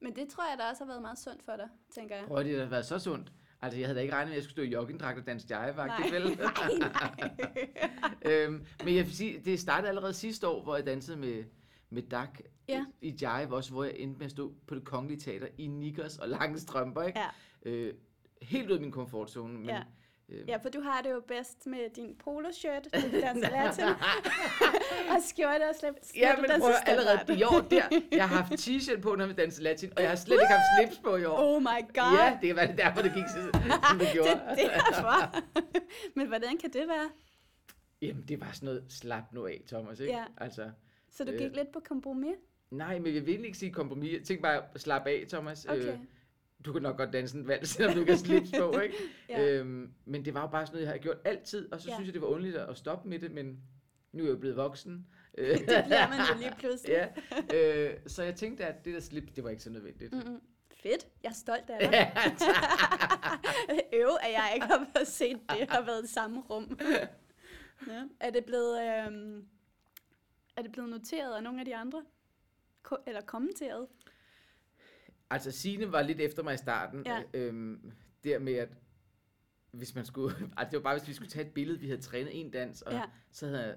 Men 0.00 0.16
det 0.16 0.28
tror 0.28 0.44
jeg, 0.50 0.58
der 0.58 0.70
også 0.70 0.84
har 0.84 0.88
været 0.88 1.02
meget 1.02 1.18
sundt 1.18 1.42
for 1.42 1.56
dig, 1.56 1.68
tænker 1.94 2.16
jeg. 2.16 2.24
Prøv 2.26 2.36
at 2.36 2.46
det 2.46 2.58
har 2.60 2.66
været 2.66 2.86
så 2.86 2.98
sundt. 2.98 3.32
Altså, 3.62 3.78
jeg 3.78 3.86
havde 3.88 3.96
da 3.96 4.02
ikke 4.02 4.14
regnet 4.14 4.28
med, 4.28 4.32
at 4.32 4.36
jeg 4.36 4.42
skulle 4.44 4.52
stå 4.52 4.62
i 4.62 4.72
joggingdragt 4.72 5.18
og 5.18 5.26
danse 5.26 5.46
jive, 5.50 5.74
faktisk, 5.74 6.12
Nej. 6.12 6.18
vel? 6.20 6.38
nej, 6.38 6.78
nej. 6.78 7.30
øhm, 8.46 8.66
men 8.84 8.96
jeg 8.96 9.04
vil 9.04 9.14
sige, 9.14 9.40
det 9.44 9.60
startede 9.60 9.88
allerede 9.88 10.12
sidste 10.14 10.48
år, 10.48 10.62
hvor 10.62 10.76
jeg 10.76 10.86
dansede 10.86 11.16
med, 11.16 11.44
med 11.90 12.02
Dak 12.02 12.40
Ja. 12.68 12.84
i 13.00 13.14
jive 13.22 13.54
også, 13.56 13.70
hvor 13.72 13.84
jeg 13.84 13.92
endte 13.96 14.18
med 14.18 14.24
at 14.26 14.30
stå 14.30 14.54
på 14.66 14.74
det 14.74 14.84
kongelige 14.84 15.20
teater 15.20 15.46
i 15.58 15.66
nikkers 15.66 16.18
og 16.18 16.28
lange 16.28 16.58
strømper, 16.58 17.02
ikke? 17.02 17.18
Ja. 17.18 17.26
Øh, 17.70 17.94
helt 18.42 18.70
ud 18.70 18.74
af 18.74 18.80
min 18.80 18.90
komfortzone, 18.90 19.54
men... 19.58 19.66
Ja. 19.66 19.82
Øh, 20.28 20.48
Ja, 20.48 20.56
for 20.56 20.68
du 20.68 20.80
har 20.80 21.02
det 21.02 21.10
jo 21.10 21.20
bedst 21.28 21.66
med 21.66 21.90
din 21.96 22.14
poloshirt, 22.24 22.88
danser 22.92 23.50
latin, 23.50 23.84
og 25.12 25.18
skjorte 25.28 25.62
og 25.70 25.74
slip. 25.80 25.94
Ja, 26.16 26.36
men 26.36 26.50
prøv 26.60 26.72
allerede 26.86 27.38
i 27.38 27.42
år 27.42 27.60
der, 27.70 27.82
jeg 28.12 28.28
har 28.28 28.36
haft 28.36 28.52
t-shirt 28.52 29.00
på, 29.00 29.14
når 29.14 29.26
vi 29.26 29.32
danser 29.32 29.62
latin, 29.62 29.92
og 29.96 30.02
jeg 30.02 30.10
har 30.10 30.16
slet 30.16 30.34
ikke 30.36 30.46
haft 30.46 30.62
slips 30.78 30.98
på 31.04 31.16
i 31.16 31.24
år. 31.24 31.38
Oh 31.38 31.62
my 31.62 31.66
god. 31.94 32.18
Ja, 32.18 32.38
det 32.42 32.56
var 32.56 32.66
derfor, 32.66 33.02
det 33.02 33.12
gik, 33.14 33.24
så- 33.28 33.60
som 33.90 33.98
det 33.98 34.08
gjorde. 34.12 34.30
det, 34.30 34.40
det 34.58 34.64
er 34.74 34.78
derfor. 34.78 35.34
men 36.16 36.26
hvordan 36.28 36.58
kan 36.58 36.70
det 36.72 36.88
være? 36.88 37.10
Jamen, 38.02 38.24
det 38.28 38.40
var 38.40 38.50
sådan 38.52 38.66
noget, 38.66 38.84
slap 38.88 39.24
nu 39.32 39.46
af, 39.46 39.62
Thomas, 39.68 40.00
ikke? 40.00 40.12
Ja. 40.12 40.24
Altså, 40.36 40.70
Så 41.10 41.24
du 41.24 41.30
Øh. 41.32 41.38
gik 41.38 41.56
lidt 41.56 41.72
på 41.72 41.80
kompromis? 41.88 42.34
nej, 42.70 42.98
men 42.98 43.14
jeg 43.14 43.26
vil 43.26 43.44
ikke 43.44 43.58
sige 43.58 43.72
kompromis. 43.72 44.12
Jeg 44.12 44.22
tænkte 44.22 44.42
bare, 44.42 44.62
slap 44.76 45.06
af, 45.06 45.24
Thomas. 45.28 45.64
Okay. 45.64 45.88
Øh, 45.88 45.98
du 46.64 46.72
kan 46.72 46.82
nok 46.82 46.96
godt 46.96 47.12
danse 47.12 47.38
en 47.38 47.48
vals, 47.48 47.68
selvom 47.76 47.94
du 47.94 48.00
ikke 48.00 48.12
har 48.12 48.18
slips 48.18 48.50
på, 48.58 48.78
ikke? 48.80 48.94
Ja. 49.28 49.48
øhm, 49.50 49.92
men 50.04 50.24
det 50.24 50.34
var 50.34 50.40
jo 50.40 50.46
bare 50.46 50.66
sådan 50.66 50.74
noget, 50.76 50.86
jeg 50.86 50.92
har 50.92 50.98
gjort 50.98 51.18
altid, 51.24 51.72
og 51.72 51.80
så 51.80 51.88
Ja. 51.88 51.94
synes 51.94 52.06
jeg, 52.06 52.14
det 52.14 52.22
var 52.22 52.28
underligt 52.28 52.56
at 52.56 52.78
stoppe 52.78 53.08
med 53.08 53.18
det, 53.18 53.30
men 53.30 53.60
nu 54.12 54.22
er 54.22 54.26
jeg 54.26 54.34
jo 54.34 54.38
blevet 54.38 54.56
voksen. 54.56 55.06
Øh, 55.38 55.48
Det 55.58 55.58
bliver 55.66 56.08
man 56.08 56.18
jo 56.32 56.38
lige 56.38 56.54
pludselig. 56.58 57.10
ja, 57.52 57.88
øh, 57.90 57.98
så 58.06 58.22
jeg 58.22 58.34
tænkte, 58.36 58.64
at 58.64 58.84
det 58.84 58.94
der 58.94 59.00
slips, 59.00 59.32
det 59.32 59.44
var 59.44 59.50
ikke 59.50 59.62
så 59.62 59.70
nødvendigt. 59.70 60.12
Mm-mm. 60.12 60.40
Fedt. 60.82 61.06
Jeg 61.22 61.28
er 61.28 61.32
stolt 61.34 61.70
af 61.70 61.78
dig. 61.90 62.12
Øv, 63.92 64.08
at 64.22 64.32
jeg 64.32 64.50
ikke 64.54 64.66
har 64.66 64.86
været 64.94 65.08
set 65.08 65.38
det, 65.50 65.70
har 65.70 65.82
været 65.82 66.04
i 66.04 66.12
samme 66.12 66.40
rum. 66.50 66.78
ja. 67.86 68.02
Er 68.20 68.30
det 68.30 68.44
blevet, 68.44 68.80
øhm, 68.82 69.44
er 70.56 70.62
det 70.62 70.72
blevet 70.72 70.90
noteret 70.90 71.36
af 71.36 71.42
nogle 71.42 71.58
af 71.60 71.64
de 71.64 71.76
andre? 71.76 72.02
Ko- 72.82 72.96
eller 73.06 73.20
kommenteret? 73.20 73.86
Altså, 75.32 75.50
Signe 75.50 75.92
var 75.92 76.02
lidt 76.02 76.20
efter 76.20 76.42
mig 76.42 76.54
i 76.54 76.56
starten. 76.56 77.02
Ja. 77.06 77.22
Øhm, 77.34 77.92
der 78.24 78.38
med, 78.38 78.54
at 78.54 78.68
hvis 79.72 79.94
man 79.94 80.04
skulle... 80.04 80.36
Altså, 80.56 80.70
det 80.70 80.76
var 80.76 80.82
bare, 80.82 80.98
hvis 80.98 81.08
vi 81.08 81.12
skulle 81.12 81.30
tage 81.30 81.46
et 81.46 81.52
billede, 81.54 81.78
vi 81.80 81.86
havde 81.86 82.00
trænet 82.00 82.40
en 82.40 82.50
dans, 82.50 82.82
og 82.82 82.92
Ja. 82.92 83.02
så 83.32 83.46
havde 83.46 83.62
jeg, 83.66 83.76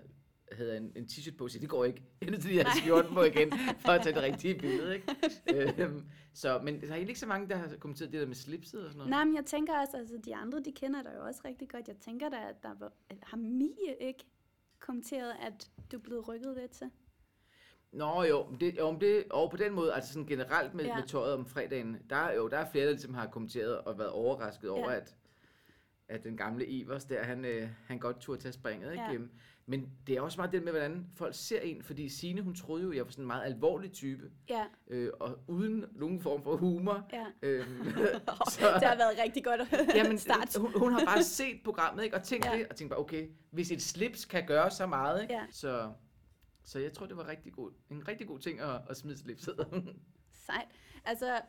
havde 0.52 0.69
jeg 0.69 0.78
en, 0.78 0.92
en 0.96 1.04
t-shirt 1.06 1.38
på, 1.38 1.48
så 1.48 1.60
det 1.60 1.69
går 1.69 1.86
ikke. 1.86 2.04
Jeg 2.22 2.28
er 2.28 2.31
nødt 2.31 2.42
til 2.42 2.50
lige 2.52 2.62
at 2.62 2.68
have 2.68 2.81
skjorten 2.81 3.13
på 3.13 3.24
igen, 3.24 3.52
for 3.86 3.90
at 3.92 4.02
tage 4.04 4.16
det 4.16 4.24
rigtige 4.24 4.56
billede, 4.60 4.96
ikke? 4.96 5.84
øhm, 5.84 6.06
så, 6.34 6.60
men 6.63 6.81
der 6.81 6.92
er 6.92 6.96
ikke 6.96 7.19
så 7.19 7.28
mange, 7.28 7.50
der 7.50 7.56
har 7.56 7.75
kommenteret 7.80 8.12
det 8.12 8.19
der 8.22 8.28
med 8.28 8.36
slipset 8.36 8.86
og 8.86 8.92
sådan 8.92 8.98
noget. 8.98 9.10
Nej, 9.10 9.24
men 9.25 9.36
jeg 9.36 9.46
tænker 9.46 9.80
også, 9.80 9.98
altså 9.98 10.18
de 10.25 10.36
andre, 10.36 10.60
de 10.66 10.72
kender 10.72 11.02
dig 11.04 11.12
jo 11.19 11.25
også 11.25 11.42
rigtig 11.46 11.69
godt. 11.69 11.88
Jeg 11.88 11.98
tænker 11.98 12.30
da, 12.30 12.36
at 12.50 12.63
der 12.63 12.74
var, 12.80 12.92
har 13.24 13.38
Mie 13.38 13.96
ikke 14.02 14.24
kommenteret, 14.80 15.34
at 15.42 15.69
du 15.92 15.98
er 15.98 16.02
blevet 16.02 16.28
rykket 16.28 16.57
lidt 16.57 16.72
til? 16.72 16.90
Nå 17.95 18.24
jo, 18.24 18.45
det, 18.59 18.77
jo, 18.80 18.97
det, 19.01 19.24
og 19.31 19.51
på 19.51 19.57
den 19.57 19.74
måde, 19.74 19.94
altså 19.94 20.13
sådan 20.13 20.25
generelt 20.27 20.74
med, 20.74 20.86
Ja. 20.86 20.95
med 20.95 21.03
tøjet 21.07 21.33
om 21.33 21.45
fredagen, 21.45 21.97
der, 22.09 22.15
er 22.15 22.36
jo, 22.36 22.47
der 22.47 22.57
er 22.57 22.69
flere, 22.71 22.86
der 22.86 22.92
ligesom 22.92 23.13
har 23.13 23.27
kommenteret 23.27 23.77
og 23.77 23.97
været 23.97 24.09
overrasket 24.12 24.69
over, 24.69 24.92
Ja. 24.92 24.97
at, 24.97 25.15
at 26.09 26.24
den 26.24 26.38
gamle 26.38 26.65
Ivers 26.68 27.06
der, 27.06 27.24
han, 27.24 27.45
øh, 27.45 27.68
han 27.88 28.00
godt 28.00 28.19
turde 28.19 28.42
tage 28.42 28.51
springet. 28.53 28.92
Ikke? 28.92 29.03
Ja. 29.12 29.18
Men 29.68 29.89
det 30.07 30.18
er 30.18 30.21
også 30.21 30.38
meget 30.38 30.51
det 30.51 30.63
med, 30.63 30.71
hvordan 30.71 31.06
folk 31.15 31.36
ser 31.36 31.59
en, 31.59 31.83
fordi 31.83 32.09
Signe, 32.09 32.42
hun 32.42 32.56
troede 32.56 32.83
jo, 32.83 32.92
jeg 32.94 33.06
var 33.06 33.12
sådan 33.12 33.24
en 33.24 33.27
meget 33.27 33.45
alvorlig 33.45 33.92
type, 33.92 34.24
Ja, 34.50 34.63
øh, 34.88 35.09
og 35.19 35.38
uden 35.47 35.86
nogen 35.95 36.21
form 36.21 36.44
for 36.44 36.56
humor. 36.57 37.07
ja. 37.13 37.25
Øhm, 37.42 37.65
Så... 38.51 38.65
Det 38.80 38.83
har 38.88 38.95
været 38.95 39.19
rigtig 39.24 39.44
godt 39.44 39.62
at 39.62 39.95
Jamen, 39.95 40.18
start. 40.18 40.56
hun, 40.57 40.71
hun 40.80 40.92
har 40.94 41.06
bare 41.06 41.24
set 41.24 41.59
programmet, 41.63 42.03
ikke? 42.03 42.15
Og 42.15 42.24
tænkt 42.24 42.45
ja. 42.45 42.57
det, 42.57 42.68
og 42.69 42.75
tænkt 42.75 42.89
bare, 42.92 43.00
okay, 43.00 43.27
hvis 43.51 43.71
et 43.71 43.81
slips 43.81 44.25
kan 44.25 44.45
gøre 44.47 44.71
så 44.71 44.86
meget, 44.86 45.21
ikke? 45.21 45.33
Ja. 45.33 45.42
Så, 45.51 45.92
så 46.66 46.80
jeg 46.80 46.94
tror, 46.94 47.06
det 47.06 47.18
var 47.18 47.28
rigtig 47.28 47.54
god, 47.54 47.72
en 47.90 48.08
rigtig 48.08 48.28
god 48.28 48.40
ting 48.40 48.60
at, 48.60 48.82
at 48.90 48.98
smide 48.98 49.18
slipset. 49.18 49.56
Sejt. 50.46 50.68
Altså, 51.06 51.42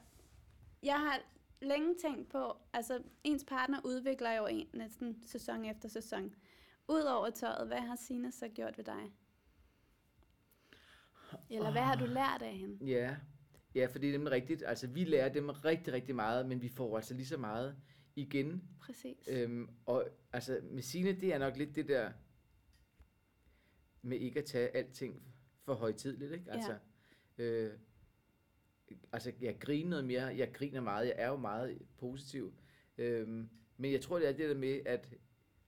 jeg 0.82 1.00
har 1.00 1.20
længe 1.62 1.94
tænkt 2.02 2.28
på, 2.28 2.56
altså 2.72 3.02
ens 3.24 3.44
partner 3.44 3.80
udvikler 3.84 4.32
jo 4.32 4.46
en 4.46 4.66
næsten 4.74 5.22
sæson 5.26 5.64
efter 5.64 5.88
sæson. 5.88 6.34
Udover 6.88 7.30
tøjet, 7.30 7.66
hvad 7.66 7.80
har 7.80 7.96
Sina 7.96 8.30
så 8.30 8.48
gjort 8.48 8.78
ved 8.78 8.84
dig? 8.84 9.12
Eller 11.50 11.70
hvad 11.72 11.82
har 11.82 11.94
du 11.94 12.04
lært 12.04 12.42
af 12.42 12.56
hende? 12.56 12.86
ja. 12.86 13.16
ja, 13.74 13.86
for 13.86 13.98
det 13.98 14.08
er 14.08 14.12
nemlig 14.12 14.32
rigtigt. 14.32 14.62
Altså, 14.66 14.86
vi 14.86 15.04
lærer 15.04 15.28
dem 15.28 15.48
rigtig, 15.48 15.92
rigtig 15.92 16.14
meget, 16.14 16.46
men 16.46 16.62
vi 16.62 16.68
får 16.68 16.96
altså 16.96 17.14
lige 17.14 17.26
så 17.26 17.36
meget 17.36 17.76
igen. 18.16 18.62
Præcis. 18.80 19.28
Øhm, 19.28 19.68
og 19.86 20.08
altså, 20.32 20.60
med 20.62 20.82
Signe, 20.82 21.12
det 21.12 21.34
er 21.34 21.38
nok 21.38 21.56
lidt 21.56 21.76
det 21.76 21.88
der 21.88 22.12
med 24.06 24.18
ikke 24.18 24.38
at 24.38 24.44
tage 24.44 24.76
alting 24.76 25.22
for 25.64 25.74
højtidligt, 25.74 26.32
ikke? 26.32 26.44
Ja. 26.46 26.52
Altså, 26.52 26.78
øh, 27.38 27.72
altså, 29.12 29.32
jeg 29.40 29.56
griner 29.60 29.90
noget 29.90 30.04
mere, 30.04 30.24
jeg 30.26 30.52
griner 30.54 30.80
meget, 30.80 31.06
jeg 31.06 31.14
er 31.18 31.28
jo 31.28 31.36
meget 31.36 31.82
positiv. 31.98 32.54
Øhm, 32.98 33.48
men 33.76 33.92
jeg 33.92 34.00
tror, 34.00 34.18
det 34.18 34.28
er 34.28 34.32
det 34.32 34.48
der 34.48 34.54
med, 34.58 34.80
at 34.86 35.14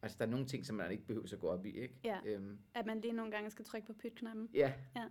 altså, 0.02 0.18
der 0.18 0.24
er 0.26 0.30
nogle 0.30 0.46
ting, 0.46 0.66
som 0.66 0.76
man 0.76 0.90
ikke 0.90 1.06
behøver 1.06 1.32
at 1.32 1.38
gå 1.40 1.48
op 1.48 1.66
i, 1.66 1.70
ikke? 1.70 1.94
Ja. 2.04 2.20
Øhm, 2.24 2.58
At 2.74 2.86
man 2.86 3.00
lige 3.00 3.12
nogle 3.12 3.30
gange 3.32 3.50
skal 3.50 3.64
trykke 3.64 3.86
på 3.86 3.92
pytknappen. 3.92 4.48
ja. 4.54 4.72
Ja. 4.96 5.04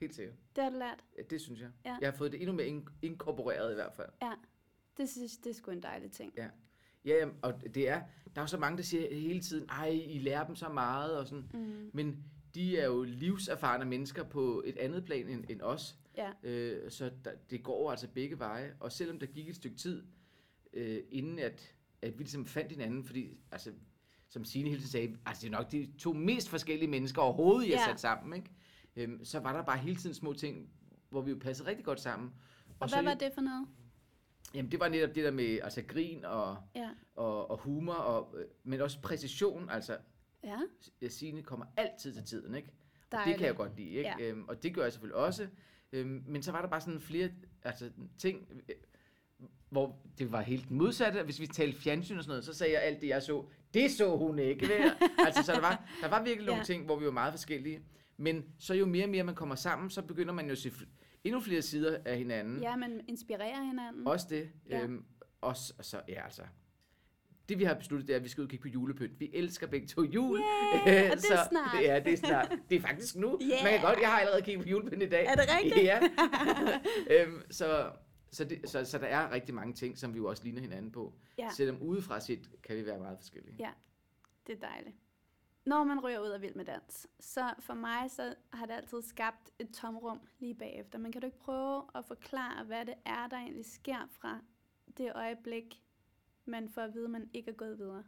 Helt 0.00 0.14
sikkert. 0.14 0.36
Det 0.56 0.64
har 0.64 0.70
du 0.70 0.76
lært. 0.78 1.04
Ja, 1.18 1.22
Det 1.22 1.40
synes 1.40 1.60
jeg. 1.60 1.70
Ja. 1.84 1.96
Jeg 2.00 2.10
har 2.10 2.16
fået 2.16 2.32
det 2.32 2.40
endnu 2.42 2.54
mere 2.56 2.66
in- 2.66 2.88
inkorporeret 3.02 3.70
i 3.72 3.74
hvert 3.74 3.92
fald. 3.92 4.08
Det 4.96 5.08
synes 5.08 5.36
det 5.36 5.50
er 5.50 5.54
sgu 5.54 5.70
en 5.70 5.82
dejlig 5.82 6.12
ting. 6.12 6.32
Ja, 6.36 6.50
jamen, 7.04 7.34
og 7.42 7.54
det 7.74 7.88
er, 7.88 8.00
der 8.34 8.40
er 8.40 8.42
jo 8.42 8.46
så 8.46 8.58
mange, 8.58 8.76
der 8.76 8.82
siger 8.82 9.14
hele 9.14 9.40
tiden, 9.40 9.68
ej, 9.68 9.88
I 10.06 10.18
lærer 10.18 10.46
dem 10.46 10.56
så 10.56 10.68
meget, 10.68 11.18
og 11.18 11.26
sådan. 11.26 11.44
Mm. 11.54 11.90
Men 11.92 12.24
de 12.54 12.78
er 12.78 12.86
jo 12.86 13.02
livserfarne 13.02 13.84
mennesker 13.84 14.22
på 14.22 14.62
et 14.66 14.76
andet 14.78 15.04
plan 15.04 15.28
end, 15.28 15.44
end 15.48 15.62
os. 15.62 15.96
Ja. 16.16 16.30
Øh, 16.42 16.90
så 16.90 17.10
der, 17.24 17.30
det 17.50 17.62
går 17.62 17.90
altså 17.90 18.08
begge 18.14 18.38
veje. 18.38 18.74
Og 18.80 18.92
selvom 18.92 19.18
der 19.18 19.26
gik 19.26 19.48
et 19.48 19.56
stykke 19.56 19.76
tid, 19.76 20.02
øh, 20.72 20.98
inden 21.10 21.38
at, 21.38 21.74
at 22.02 22.18
vi 22.18 22.22
ligesom 22.22 22.46
fandt 22.46 22.72
hinanden, 22.72 23.04
fordi, 23.04 23.38
altså, 23.52 23.70
som 24.28 24.44
Signe 24.44 24.68
hele 24.68 24.80
tiden 24.80 24.90
sagde, 24.90 25.16
altså 25.26 25.40
det 25.42 25.54
er 25.54 25.58
nok 25.58 25.72
de 25.72 25.92
to 25.98 26.12
mest 26.12 26.48
forskellige 26.48 26.90
mennesker 26.90 27.22
overhovedet, 27.22 27.68
jeg 27.70 27.78
Ja. 27.86 27.90
sat 27.92 28.00
sammen, 28.00 28.36
ikke? 28.36 28.50
Øhm, 28.96 29.24
så 29.24 29.38
var 29.40 29.52
der 29.56 29.62
bare 29.64 29.78
hele 29.78 29.96
tiden 29.96 30.14
små 30.14 30.32
ting, 30.32 30.68
hvor 31.10 31.20
vi 31.22 31.30
jo 31.30 31.36
passede 31.40 31.68
rigtig 31.68 31.84
godt 31.84 32.00
sammen. 32.00 32.30
Og 32.80 32.90
så, 32.90 32.96
hvad 32.96 33.04
var 33.04 33.14
det 33.14 33.30
for 33.34 33.40
noget? 33.40 33.66
Jamen, 34.54 34.70
det 34.70 34.80
var 34.80 34.88
netop 34.88 35.14
det 35.14 35.24
der 35.24 35.30
med 35.30 35.58
altså, 35.62 35.82
grin 35.82 36.24
og, 36.24 36.56
Ja. 36.76 36.88
og, 37.16 37.50
og 37.50 37.58
humor, 37.58 37.92
og, 37.92 38.34
øh, 38.38 38.44
men 38.64 38.80
også 38.80 39.00
præcision. 39.00 39.70
Altså, 39.70 39.96
Ja, 40.44 41.08
Signe 41.08 41.42
kommer 41.42 41.66
altid 41.76 42.14
til 42.14 42.24
tiden, 42.24 42.54
ikke? 42.54 42.68
Og 42.68 43.12
dejligt. 43.12 43.32
det 43.34 43.38
kan 43.38 43.46
jeg 43.46 43.56
godt 43.56 43.76
lide, 43.76 43.88
ikke? 43.90 44.14
Ja. 44.18 44.28
Øhm, 44.28 44.44
og 44.48 44.62
det 44.62 44.74
gør 44.74 44.82
jeg 44.82 44.92
selvfølgelig 44.92 45.16
også. 45.16 45.48
Øhm, 45.92 46.24
men 46.26 46.42
så 46.42 46.52
var 46.52 46.60
der 46.62 46.68
bare 46.68 46.80
sådan 46.80 47.00
flere 47.00 47.30
altså, 47.62 47.90
ting, 48.18 48.46
øh, 48.68 48.74
hvor 49.70 49.98
det 50.18 50.32
var 50.32 50.40
helt 50.40 50.68
den 50.68 50.76
modsatte. 50.76 51.22
Hvis 51.22 51.40
vi 51.40 51.46
talte 51.46 51.78
fjernsyn 51.80 52.16
og 52.18 52.24
sådan 52.24 52.30
noget, 52.30 52.44
så 52.44 52.54
sagde 52.54 52.72
jeg 52.72 52.82
alt 52.82 53.00
det, 53.00 53.08
jeg 53.08 53.22
så. 53.22 53.44
Det 53.74 53.90
så 53.90 54.16
hun 54.16 54.38
ikke. 54.38 54.68
Vel? 54.68 54.90
altså, 55.26 55.42
så 55.42 55.52
der 55.52 55.60
var, 55.60 55.88
der 56.02 56.08
var 56.08 56.22
virkelig 56.24 56.46
nogle 56.50 56.58
Ja. 56.60 56.64
ting, 56.64 56.84
hvor 56.84 56.96
vi 56.98 57.04
var 57.04 57.10
meget 57.12 57.32
forskellige. 57.32 57.80
Men 58.16 58.44
så 58.58 58.74
jo 58.74 58.86
mere 58.86 59.04
og 59.04 59.10
mere 59.10 59.24
man 59.24 59.34
kommer 59.34 59.54
sammen, 59.54 59.90
så 59.90 60.02
begynder 60.02 60.32
man 60.34 60.46
jo 60.46 60.52
at 60.52 60.58
se 60.58 60.70
endnu 61.24 61.40
flere 61.40 61.62
sider 61.62 61.98
af 62.04 62.18
hinanden. 62.18 62.62
Ja, 62.62 62.76
man 62.76 63.00
inspirerer 63.08 63.62
hinanden. 63.62 64.06
Også 64.06 64.26
det. 64.30 64.50
Ja. 64.68 64.82
Øhm, 64.82 65.04
og 65.40 65.56
så, 65.56 65.74
så, 65.80 66.00
ja 66.08 66.24
altså, 66.24 66.42
det 67.48 67.58
vi 67.58 67.64
har 67.64 67.74
besluttet, 67.74 68.08
det 68.08 68.14
er, 68.14 68.18
at 68.18 68.24
vi 68.24 68.28
skal 68.28 68.40
ud 68.40 68.46
og 68.46 68.50
kigge 68.50 68.62
på 68.62 68.68
julepynt. 68.68 69.20
Vi 69.20 69.30
elsker 69.34 69.66
begge 69.66 69.86
to 69.86 70.02
jul. 70.02 70.38
Yeah, 70.38 71.10
og 71.10 71.16
det 71.22 71.30
er 71.30 71.48
snart. 71.48 71.82
Ja, 71.82 72.00
det 72.00 72.12
er 72.12 72.16
snart. 72.16 72.52
Det 72.70 72.76
er 72.76 72.80
faktisk 72.80 73.16
nu. 73.16 73.38
Yeah. 73.42 73.64
Man 73.64 73.72
kan 73.72 73.80
godt, 73.80 73.98
jeg 74.00 74.08
har 74.08 74.20
allerede 74.20 74.42
kigget 74.42 74.62
på 74.62 74.68
julepynt 74.68 75.02
i 75.02 75.08
dag. 75.08 75.26
Er 75.26 75.34
det 75.34 75.44
rigtigt? 75.56 75.84
Ja. 75.84 76.00
øhm, 77.22 77.42
så, 77.50 77.90
så, 78.30 78.44
det, 78.44 78.70
så, 78.70 78.84
så 78.84 78.98
der 78.98 79.06
er 79.06 79.32
rigtig 79.32 79.54
mange 79.54 79.74
ting, 79.74 79.98
som 79.98 80.14
vi 80.14 80.18
jo 80.18 80.26
også 80.26 80.44
ligner 80.44 80.60
hinanden 80.60 80.92
på. 80.92 81.14
Ja. 81.38 81.48
Selvom 81.56 81.82
udefra 81.82 82.20
set 82.20 82.50
kan 82.62 82.76
vi 82.76 82.86
være 82.86 82.98
meget 82.98 83.18
forskellige. 83.18 83.56
Ja. 83.58 83.70
Det 84.46 84.52
er 84.52 84.66
dejligt. 84.68 84.96
Når 85.66 85.84
man 85.84 86.00
ryger 86.04 86.20
ud 86.20 86.28
af 86.28 86.42
Vild 86.42 86.54
med 86.54 86.64
Dans, 86.64 87.06
så 87.20 87.54
for 87.60 87.74
mig 87.74 88.10
så 88.10 88.34
har 88.52 88.66
det 88.66 88.72
altid 88.74 89.02
skabt 89.02 89.50
et 89.58 89.68
tomrum 89.74 90.20
lige 90.38 90.54
bagefter. 90.54 90.98
Men 90.98 91.12
kan 91.12 91.20
du 91.20 91.26
ikke 91.26 91.38
prøve 91.38 91.82
at 91.94 92.04
forklare, 92.04 92.64
hvad 92.64 92.86
det 92.86 92.94
er, 93.04 93.26
der 93.28 93.36
egentlig 93.36 93.64
sker 93.66 94.08
fra 94.10 94.40
det 94.98 95.12
øjeblik, 95.14 95.82
man 96.44 96.68
får 96.68 96.82
at 96.82 96.94
vide, 96.94 97.04
at 97.04 97.10
man 97.10 97.30
ikke 97.34 97.50
er 97.50 97.54
gået 97.54 97.78
videre? 97.78 98.04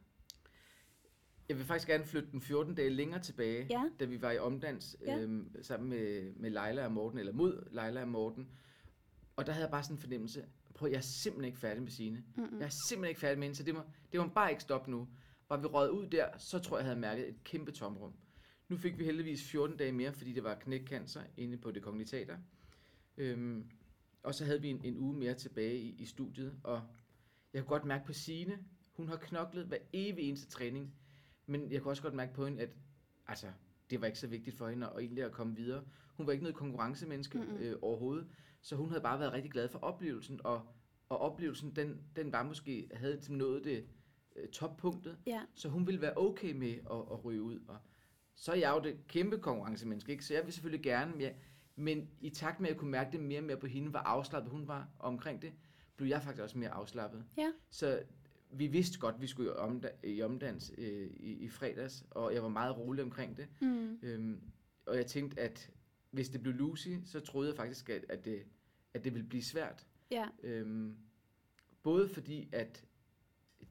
Jeg 1.48 1.56
vil 1.56 1.64
faktisk 1.64 1.88
gerne 1.88 2.04
flytte 2.04 2.30
den 2.32 2.40
14 2.40 2.74
dage 2.74 2.90
længere 2.90 3.20
tilbage, 3.22 3.66
Ja. 3.70 3.82
da 4.00 4.04
vi 4.04 4.22
var 4.22 4.30
i 4.30 4.38
omdans 4.38 4.96
Ja. 5.06 5.18
øhm, 5.18 5.56
sammen 5.62 5.88
med, 5.90 6.32
med 6.34 6.50
Leila 6.50 6.84
og 6.84 6.92
Morten, 6.92 7.18
eller 7.18 7.32
mod 7.32 7.68
Leila 7.70 8.00
og 8.02 8.08
Morten. 8.08 8.48
Og 9.36 9.46
der 9.46 9.52
havde 9.52 9.64
jeg 9.64 9.70
bare 9.70 9.82
sådan 9.82 9.96
en 9.96 10.00
fornemmelse, 10.00 10.46
prøv, 10.74 10.88
jeg 10.88 10.96
er 10.96 11.00
simpelthen 11.00 11.44
ikke 11.44 11.58
færdig 11.58 11.82
med 11.82 11.90
sine. 11.90 12.24
Mm-mm. 12.36 12.58
Jeg 12.58 12.64
er 12.64 12.68
simpelthen 12.88 13.08
ikke 13.08 13.20
færdig 13.20 13.38
med 13.38 13.46
hende, 13.46 13.56
så 13.56 13.62
det 13.62 13.74
må, 13.74 13.80
det 14.12 14.20
må 14.20 14.26
bare 14.26 14.50
ikke 14.50 14.62
stoppe 14.62 14.90
nu. 14.90 15.08
Var 15.48 15.56
vi 15.56 15.66
røget 15.66 15.90
ud 15.90 16.06
der, 16.06 16.38
så 16.38 16.58
tror 16.58 16.76
jeg, 16.76 16.82
jeg 16.82 16.86
havde 16.86 17.00
mærket 17.00 17.28
et 17.28 17.44
kæmpe 17.44 17.72
tomrum. 17.72 18.12
Nu 18.68 18.76
fik 18.76 18.98
vi 18.98 19.04
heldigvis 19.04 19.50
14 19.50 19.76
dage 19.76 19.92
mere, 19.92 20.12
fordi 20.12 20.32
det 20.32 20.44
var 20.44 20.54
knækcancer 20.54 21.22
inde 21.36 21.56
på 21.56 21.70
det 21.70 21.82
kongelige 21.82 22.08
teater. 22.08 22.38
Øhm, 23.16 23.70
og 24.22 24.34
så 24.34 24.44
havde 24.44 24.62
vi 24.62 24.68
en, 24.68 24.80
en 24.84 24.96
uge 24.96 25.14
mere 25.14 25.34
tilbage 25.34 25.78
i, 25.78 25.94
i 25.98 26.04
studiet, 26.04 26.60
og 26.62 26.82
jeg 27.52 27.62
kunne 27.62 27.78
godt 27.78 27.84
mærke 27.84 28.06
på 28.06 28.12
Signe, 28.12 28.58
hun 28.96 29.08
har 29.08 29.16
knoklet 29.16 29.66
hver 29.66 29.78
evig 29.92 30.28
eneste 30.28 30.50
træning, 30.50 30.94
men 31.46 31.72
jeg 31.72 31.82
kunne 31.82 31.92
også 31.92 32.02
godt 32.02 32.14
mærke 32.14 32.34
på 32.34 32.44
hende, 32.44 32.62
at 32.62 32.70
altså, 33.26 33.46
det 33.90 34.00
var 34.00 34.06
ikke 34.06 34.18
så 34.18 34.26
vigtigt 34.26 34.56
for 34.56 34.68
hende 34.68 34.86
at, 34.86 34.92
egentlig 34.98 35.24
at 35.24 35.32
komme 35.32 35.56
videre. 35.56 35.84
Hun 36.16 36.26
var 36.26 36.32
ikke 36.32 36.44
noget 36.44 36.56
konkurrencemenneske 36.56 37.38
øh, 37.38 37.76
overhovedet, 37.82 38.26
så 38.60 38.76
hun 38.76 38.88
havde 38.88 39.02
bare 39.02 39.20
været 39.20 39.32
rigtig 39.32 39.52
glad 39.52 39.68
for 39.68 39.78
oplevelsen, 39.78 40.40
og, 40.44 40.66
og 41.08 41.18
oplevelsen, 41.18 41.76
den, 41.76 42.02
den 42.16 42.32
var 42.32 42.42
måske, 42.42 42.88
havde 42.94 43.14
ligesom 43.14 43.34
nået 43.34 43.64
det 43.64 43.86
øh, 44.36 44.48
toppunktet, 44.48 45.18
Ja, 45.26 45.42
så 45.54 45.68
hun 45.68 45.86
ville 45.86 46.00
være 46.00 46.16
okay 46.16 46.52
med 46.52 46.72
at, 46.72 46.98
at 47.12 47.24
ryge 47.24 47.42
ud. 47.42 47.60
Og 47.68 47.76
så 48.34 48.52
er 48.52 48.56
jeg 48.56 48.74
jo 48.76 48.80
det 48.88 48.96
kæmpe 49.08 49.38
konkurrencemenneske, 49.38 50.12
ikke? 50.12 50.24
så 50.24 50.34
jeg 50.34 50.44
vil 50.44 50.52
selvfølgelig 50.52 50.82
gerne, 50.84 51.12
men, 51.12 51.20
jeg, 51.20 51.34
men 51.76 52.08
i 52.20 52.30
takt 52.30 52.60
med, 52.60 52.68
at 52.68 52.72
jeg 52.72 52.78
kunne 52.80 52.90
mærke 52.90 53.12
det 53.12 53.20
mere 53.20 53.40
og 53.40 53.44
mere 53.44 53.56
på 53.56 53.66
hende, 53.66 53.88
hvor 53.90 53.98
afslappet 53.98 54.52
hun 54.52 54.68
var 54.68 54.88
omkring 54.98 55.42
det, 55.42 55.52
blev 55.96 56.08
jeg 56.08 56.22
faktisk 56.22 56.42
også 56.42 56.58
mere 56.58 56.70
afslappet. 56.70 57.24
Ja. 57.36 57.52
Så 57.70 58.02
vi 58.50 58.66
vidste 58.66 58.98
godt, 58.98 59.14
at 59.14 59.20
vi 59.20 59.26
skulle 59.26 59.52
omda- 59.60 60.06
i 60.06 60.22
omdans 60.22 60.72
øh, 60.78 61.10
i, 61.16 61.32
i 61.32 61.48
fredags, 61.48 62.04
og 62.10 62.34
jeg 62.34 62.42
var 62.42 62.48
meget 62.48 62.76
rolig 62.78 63.04
omkring 63.04 63.36
det. 63.36 63.48
mm. 63.60 63.98
Øhm, 64.02 64.40
og 64.86 64.96
jeg 64.96 65.06
tænkte, 65.06 65.40
at 65.40 65.70
hvis 66.10 66.28
det 66.28 66.42
blev 66.42 66.54
Lucy, 66.54 66.88
så 67.04 67.20
troede 67.20 67.48
jeg 67.48 67.56
faktisk, 67.56 67.88
at, 67.90 68.04
at, 68.08 68.24
det, 68.24 68.42
at 68.94 69.04
det 69.04 69.14
ville 69.14 69.28
blive 69.28 69.42
svært. 69.42 69.86
ja, 70.10 70.26
Øhm, 70.42 70.96
både 71.82 72.08
fordi, 72.08 72.48
at 72.52 72.84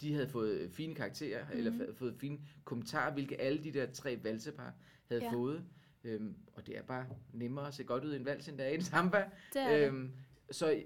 de 0.01 0.13
havde 0.13 0.27
fået 0.29 0.71
fine 0.71 0.95
karakterer, 0.95 1.43
mm-hmm. 1.43 1.57
eller 1.57 1.71
Mhm. 1.71 1.95
fået 1.95 2.15
fine 2.17 2.39
kommentarer, 2.63 3.13
hvilke 3.13 3.41
alle 3.41 3.63
de 3.63 3.71
der 3.73 3.85
tre 3.91 4.19
valsepar 4.23 4.73
havde 5.07 5.23
Ja. 5.23 5.31
fået. 5.33 5.65
Øhm, 6.03 6.35
og 6.53 6.67
det 6.67 6.77
er 6.77 6.81
bare 6.81 7.05
nemmere 7.33 7.67
at 7.67 7.73
se 7.73 7.83
godt 7.83 8.03
ud 8.05 8.13
i 8.13 8.15
en 8.15 8.25
vals, 8.25 8.47
end 8.49 8.57
der 8.57 8.63
er 8.63 8.69
i 8.69 8.75
en 8.75 8.81
samba. 8.81 9.29
det 9.53 9.61
er. 9.61 9.87
Øhm, 9.87 10.11
så 10.51 10.83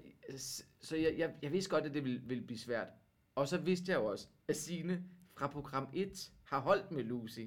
så 0.80 0.96
jeg, 0.96 1.14
jeg, 1.18 1.34
jeg 1.42 1.52
vidste 1.52 1.70
godt, 1.70 1.84
at 1.84 1.94
det 1.94 2.04
ville, 2.04 2.20
ville 2.26 2.44
blive 2.44 2.58
svært. 2.58 2.86
Og 3.34 3.48
så 3.48 3.58
vidste 3.58 3.92
jeg 3.92 3.98
jo 3.98 4.04
også, 4.04 4.26
at 4.48 4.56
Signe 4.56 5.04
fra 5.38 5.46
program 5.46 5.88
1 5.94 6.30
har 6.44 6.60
holdt 6.60 6.90
med 6.90 7.04
Lucy. 7.04 7.40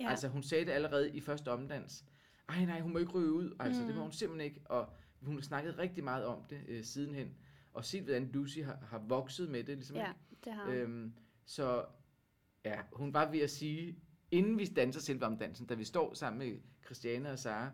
Ja. 0.00 0.10
Altså 0.10 0.28
hun 0.28 0.42
sagde 0.42 0.64
det 0.64 0.72
allerede 0.72 1.10
i 1.16 1.20
første 1.20 1.48
omdans. 1.50 2.04
Ej 2.48 2.64
nej, 2.64 2.80
hun 2.80 2.92
må 2.92 2.98
ikke 2.98 3.10
ryge 3.12 3.32
ud. 3.32 3.56
Altså 3.60 3.80
mm. 3.80 3.86
det 3.86 3.96
må 3.96 4.00
Mm. 4.00 4.04
hun 4.04 4.12
simpelthen 4.12 4.50
ikke. 4.50 4.60
Og 4.64 4.88
hun 5.22 5.34
har 5.34 5.42
snakket 5.42 5.78
rigtig 5.78 6.04
meget 6.04 6.24
om 6.24 6.42
det 6.50 6.60
øh, 6.68 6.84
sidenhen. 6.84 7.34
Og 7.72 7.84
set, 7.84 8.02
hvordan 8.02 8.30
Lucy 8.32 8.58
har, 8.58 8.78
har 8.90 8.98
vokset 9.08 9.48
med 9.50 9.64
det. 9.64 9.76
Ligesom, 9.76 9.96
ja, 9.96 10.08
ikke? 10.08 10.20
Det 10.44 10.52
har 10.52 10.64
hun. 10.64 10.74
Øhm, 10.74 11.12
så 11.44 11.84
ja, 12.64 12.78
hun 12.92 13.14
var 13.14 13.30
ved 13.30 13.40
at 13.40 13.50
sige, 13.50 13.96
inden 14.30 14.58
vi 14.58 14.64
danser 14.64 15.00
selve 15.00 15.26
omdansen, 15.26 15.66
da 15.66 15.74
vi 15.74 15.84
står 15.84 16.14
sammen 16.14 16.38
med 16.48 16.58
Christiane 16.84 17.30
og 17.30 17.38
Sara, 17.38 17.70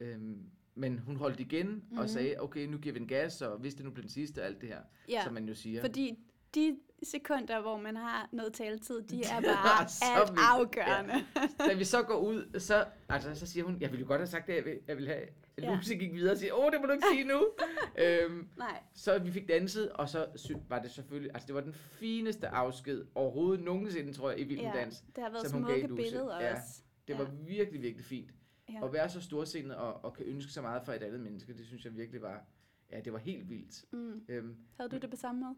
øhm, 0.00 0.50
men 0.74 0.98
hun 0.98 1.16
holdt 1.16 1.40
igen. 1.40 1.84
Mhm. 1.90 1.98
og 1.98 2.08
sagde, 2.08 2.34
okay, 2.38 2.66
nu 2.66 2.78
giver 2.78 2.92
vi 2.92 3.00
en 3.00 3.08
gas, 3.08 3.42
og 3.42 3.58
hvis 3.58 3.74
det 3.74 3.84
nu 3.84 3.90
bliver 3.90 4.02
den 4.02 4.10
sidste 4.10 4.40
og 4.40 4.46
alt 4.46 4.60
det 4.60 4.68
her, 4.68 4.82
ja, 5.08 5.24
som 5.24 5.34
man 5.34 5.48
jo 5.48 5.54
siger. 5.54 5.80
fordi 5.80 6.18
de 6.54 6.78
sekunder, 7.02 7.60
hvor 7.60 7.76
man 7.78 7.96
har 7.96 8.28
noget 8.32 8.52
taletid, 8.52 9.02
de 9.02 9.24
er 9.24 9.40
bare 9.64 9.86
alt 10.02 10.38
afgørende. 10.38 11.14
da 11.58 11.74
vi 11.74 11.84
så 11.84 12.02
går 12.02 12.18
ud, 12.18 12.60
så, 12.60 12.86
altså, 13.08 13.34
så 13.34 13.46
siger 13.46 13.64
hun, 13.64 13.80
jeg 13.80 13.90
ville 13.90 14.00
jo 14.00 14.06
godt 14.06 14.20
have 14.20 14.26
sagt 14.26 14.46
det, 14.46 14.54
jeg 14.56 14.64
ville, 14.64 14.80
jeg 14.86 14.96
ville 14.96 15.10
have. 15.10 15.26
Ja. 15.62 15.70
Ja. 15.70 15.76
Lucy 15.76 15.92
gik 15.92 16.12
videre 16.12 16.32
og 16.32 16.38
siger, 16.38 16.52
åh, 16.52 16.72
det 16.72 16.80
må 16.80 16.86
du 16.86 16.92
ikke 16.92 17.04
sige 17.12 17.24
nu. 17.24 17.48
øhm, 18.04 18.48
Nej, 18.56 18.82
så 18.94 19.18
vi 19.18 19.30
fik 19.30 19.48
danset, 19.48 19.92
og 19.92 20.08
så 20.08 20.26
var 20.68 20.82
det 20.82 20.90
selvfølgelig, 20.90 21.30
altså 21.34 21.46
det 21.46 21.54
var 21.54 21.60
den 21.60 21.72
fineste 21.74 22.48
afsked 22.48 23.06
overhovedet 23.14 23.64
nogensinde, 23.64 24.12
tror 24.12 24.30
jeg, 24.30 24.40
i 24.40 24.44
Vild 24.44 24.58
med 24.58 24.66
ja, 24.66 24.80
Dans. 24.80 25.00
det 25.16 25.24
har 25.24 25.30
været 25.30 25.46
som 25.50 25.64
smukke 25.64 25.88
billeder 25.96 26.40
Ja, 26.40 26.52
også. 26.54 26.82
Det 27.08 27.14
Ja. 27.14 27.18
var 27.18 27.30
virkelig, 27.46 27.82
virkelig 27.82 28.04
fint. 28.06 28.30
Ja. 28.72 28.84
At 28.86 28.92
være 28.92 29.08
så 29.08 29.20
storsindet 29.20 29.76
og, 29.76 30.04
og 30.04 30.14
kan 30.14 30.26
ønske 30.26 30.52
så 30.52 30.62
meget 30.62 30.82
for 30.84 30.92
et 30.92 31.02
andet 31.02 31.20
menneske, 31.20 31.52
det 31.58 31.66
synes 31.66 31.84
jeg 31.84 31.96
virkelig 31.96 32.22
var, 32.22 32.44
ja, 32.92 33.00
det 33.00 33.12
var 33.12 33.18
helt 33.18 33.50
vildt. 33.50 33.84
Mm. 33.92 34.24
Øhm, 34.28 34.56
Havde 34.76 34.90
du 34.90 34.96
det 34.98 35.10
på 35.10 35.16
samme 35.16 35.40
måde? 35.40 35.54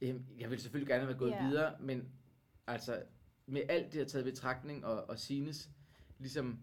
øhm, 0.00 0.24
jeg 0.38 0.50
ville 0.50 0.62
selvfølgelig 0.62 0.88
gerne 0.88 1.04
have 1.04 1.18
gået 1.18 1.30
Ja. 1.30 1.46
videre, 1.48 1.74
men 1.80 2.08
altså 2.66 3.02
med 3.46 3.62
alt 3.68 3.92
det, 3.92 3.98
jeg 3.98 4.06
taget 4.06 4.26
i 4.26 4.30
betragtning 4.30 4.84
og, 4.84 5.10
og 5.10 5.18
Sines, 5.18 5.70
ligesom 6.18 6.58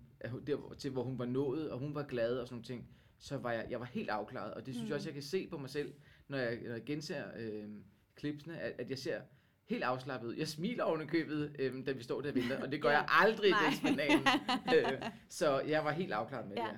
der, 0.47 0.75
til 0.77 0.91
hvor 0.91 1.03
hun 1.03 1.19
var 1.19 1.25
nået, 1.25 1.71
og 1.71 1.79
hun 1.79 1.95
var 1.95 2.03
glad 2.03 2.37
og 2.37 2.47
sådan 2.47 2.55
nogle 2.55 2.65
ting, 2.65 2.87
så 3.19 3.37
var 3.37 3.51
jeg, 3.51 3.67
jeg 3.69 3.79
var 3.79 3.85
helt 3.85 4.09
afklaret, 4.09 4.53
og 4.53 4.65
det 4.65 4.73
synes 4.73 4.81
mm. 4.81 4.85
Mm. 4.85 4.87
jeg 4.89 4.95
også, 4.95 5.07
jeg 5.09 5.13
kan 5.13 5.23
se 5.23 5.47
på 5.47 5.57
mig 5.57 5.69
selv, 5.69 5.93
når 6.27 6.37
jeg, 6.37 6.59
når 6.63 6.71
jeg 6.71 6.83
genser 6.85 7.23
øh, 7.37 7.69
klipsene, 8.15 8.59
at, 8.59 8.73
at 8.79 8.89
jeg 8.89 8.97
ser 8.97 9.21
helt 9.65 9.83
afslappet 9.83 10.27
ud. 10.27 10.35
Jeg 10.35 10.47
smiler 10.47 10.83
oven 10.83 11.07
købet, 11.07 11.55
øh, 11.59 11.85
da 11.85 11.91
vi 11.91 12.03
står 12.03 12.21
der 12.21 12.29
og 12.29 12.35
venter, 12.35 12.61
og 12.63 12.71
det 12.71 12.81
gør 12.81 12.89
Ja. 12.89 12.97
jeg 12.97 13.07
aldrig 13.09 13.49
i 13.49 13.53
den 13.87 13.99
øh, 14.75 15.01
så 15.29 15.59
jeg 15.59 15.85
var 15.85 15.91
helt 15.91 16.13
afklaret 16.13 16.47
med 16.47 16.55
Ja. 16.57 16.61
det, 16.63 16.69
ja. 16.69 16.77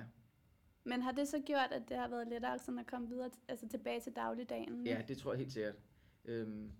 Men 0.84 1.02
har 1.02 1.12
det 1.12 1.28
så 1.28 1.38
gjort, 1.46 1.68
at 1.72 1.82
det 1.88 1.96
har 1.96 2.08
været 2.08 2.28
lettere 2.28 2.58
sådan 2.58 2.78
at 2.78 2.86
komme 2.86 3.08
videre, 3.08 3.30
altså 3.48 3.68
tilbage 3.68 4.00
til 4.00 4.12
dagligdagen? 4.12 4.86
Ja, 4.86 5.02
det 5.08 5.18
tror 5.18 5.32
jeg 5.32 5.38
helt 5.38 5.52
sikkert. 5.52 5.74
Øhm, 6.24 6.70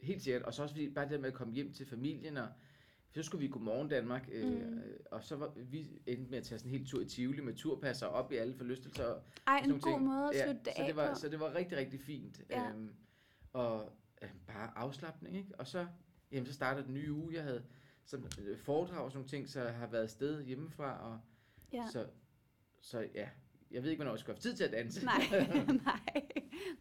helt 0.00 0.22
sikkert. 0.22 0.42
Og 0.42 0.54
så 0.54 0.62
også 0.62 0.74
fordi, 0.74 0.90
bare 0.90 1.08
det 1.08 1.20
med 1.20 1.28
at 1.28 1.34
komme 1.34 1.54
hjem 1.54 1.72
til 1.72 1.86
familien, 1.86 2.36
og 2.36 2.48
så 3.16 3.22
skulle 3.22 3.42
vi 3.46 3.48
gå 3.48 3.58
morgen 3.58 3.88
Danmark, 3.88 4.28
øh, 4.32 4.46
Mm. 4.70 4.80
og 5.10 5.24
så 5.24 5.36
var 5.36 5.52
vi 5.56 6.02
endte 6.06 6.30
med 6.30 6.38
at 6.38 6.44
tage 6.44 6.58
sådan 6.58 6.72
en 6.72 6.78
helt 6.78 6.88
tur 6.90 7.00
i 7.00 7.04
Tivoli 7.04 7.40
med 7.40 7.54
turpasser 7.54 8.06
op 8.06 8.32
i 8.32 8.36
alle 8.36 8.54
forlystelser. 8.54 9.04
Og 9.04 9.22
Ej, 9.46 9.58
sådan 9.58 9.74
en 9.74 9.80
god 9.80 9.92
ting. 9.92 10.02
måde 10.04 10.28
at 10.28 10.34
ja, 10.36 10.44
slutte 10.44 10.60
det 10.64 10.72
så 10.76 10.82
af 10.82 10.86
det 10.86 10.96
var, 10.96 11.12
på. 11.14 11.18
Så 11.20 11.28
det 11.28 11.40
var 11.40 11.54
rigtig, 11.54 11.78
rigtig 11.78 12.00
fint. 12.00 12.40
Ja. 12.50 12.68
Øhm, 12.70 12.90
og 13.52 13.92
øh, 14.22 14.28
bare 14.46 14.78
afslappning, 14.78 15.36
ikke? 15.36 15.50
Og 15.58 15.66
så, 15.66 15.86
jamen, 16.32 16.46
så 16.46 16.52
starter 16.52 16.82
den 16.84 16.94
nye 16.94 17.12
uge. 17.12 17.34
Jeg 17.34 17.42
havde 17.42 17.64
sådan 18.04 18.26
øh, 18.42 18.58
foredrag 18.58 18.98
og 19.04 19.10
sådan 19.10 19.18
nogle 19.18 19.28
ting, 19.28 19.48
så 19.48 19.60
jeg 19.62 19.74
har 19.74 19.86
været 19.86 20.02
afsted 20.02 20.42
hjemmefra, 20.44 21.12
og 21.12 21.20
Ja. 21.72 21.84
så, 21.92 22.06
så 22.80 23.08
ja, 23.14 23.28
jeg 23.70 23.82
ved 23.82 23.90
ikke, 23.90 23.98
hvornår 23.98 24.12
jeg 24.12 24.18
skal 24.20 24.34
have 24.34 24.40
tid 24.40 24.54
til 24.56 24.64
at 24.64 24.72
danse. 24.72 25.04
Nej, 25.04 25.22
nej. 25.84 26.22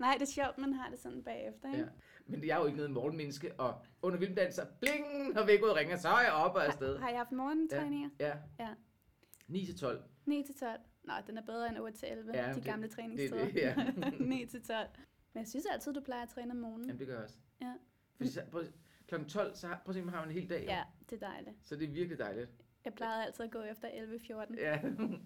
Nej, 0.06 0.14
det 0.14 0.22
er 0.22 0.26
sjovt, 0.32 0.58
man 0.58 0.74
har 0.74 0.90
det 0.90 1.00
sådan 1.00 1.24
bagefter, 1.24 1.68
ikke? 1.68 1.80
Ja. 1.80 1.86
Men 2.28 2.44
jeg 2.48 2.56
er 2.56 2.60
jo 2.60 2.66
ikke 2.66 2.78
noget 2.78 2.92
morgenmenneske, 2.92 3.54
og 3.60 3.82
under 4.02 4.20
vilddanser, 4.20 4.66
bling, 4.80 5.34
når 5.34 5.46
vækket 5.46 5.76
ringer, 5.76 5.98
så 5.98 6.10
er 6.10 6.22
jeg 6.22 6.32
oppe 6.34 6.60
og 6.60 6.66
afsted. 6.66 6.98
Har 6.98 7.10
I 7.10 7.14
haft 7.14 7.32
morgentræninger? 7.32 8.10
Ja. 8.20 8.34
Ja. 8.60 8.70
9 9.48 9.66
til 9.66 9.78
12. 9.78 10.04
9 10.26 10.44
til 10.46 10.56
12. 10.56 10.80
Nå, 11.04 11.14
den 11.28 11.38
er 11.38 11.42
bedre 11.46 11.70
end 11.70 11.78
8 11.80 11.98
til 11.98 12.08
11, 12.12 12.32
Ja, 12.34 12.50
de 12.50 12.56
det- 12.56 12.64
gamle 12.64 12.88
Det 12.88 12.92
er 12.92 12.96
træningstider. 12.96 13.46
det, 13.46 13.56
ja. 13.62 13.76
9 14.36 14.46
til 14.46 14.62
12. 14.64 14.88
Men 15.34 15.40
jeg 15.42 15.48
synes 15.48 15.66
altid, 15.66 15.94
du 15.94 16.02
plejer 16.02 16.24
at 16.24 16.30
træne 16.30 16.52
om 16.52 16.58
morgenen. 16.58 16.86
Jamen, 16.88 17.00
det 17.00 17.08
gør 17.08 17.14
jeg 17.14 17.24
også. 17.24 17.38
Ja. 17.62 17.74
Fordi 18.16 18.30
så, 18.30 18.42
på, 18.52 18.62
klokken 19.08 19.30
12, 19.30 19.56
så 19.56 19.68
har, 19.68 19.82
prøv 19.86 19.90
at 19.92 19.96
se, 19.96 20.02
man 20.02 20.14
har 20.14 20.24
en 20.24 20.32
hel 20.32 20.50
dag. 20.50 20.64
Ja, 20.68 20.84
det 21.10 21.24
er 21.24 21.28
dejligt. 21.28 21.56
Så 21.64 21.76
det 21.76 21.90
er 21.90 21.94
virkelig 21.94 22.20
dejligt. 22.20 22.50
Jeg 22.86 22.94
plejede 22.94 23.26
altid 23.26 23.46
at 23.46 23.52
gå 23.52 23.62
efter 23.62 23.88
11.14 23.88 24.56
Ja. 24.60 24.80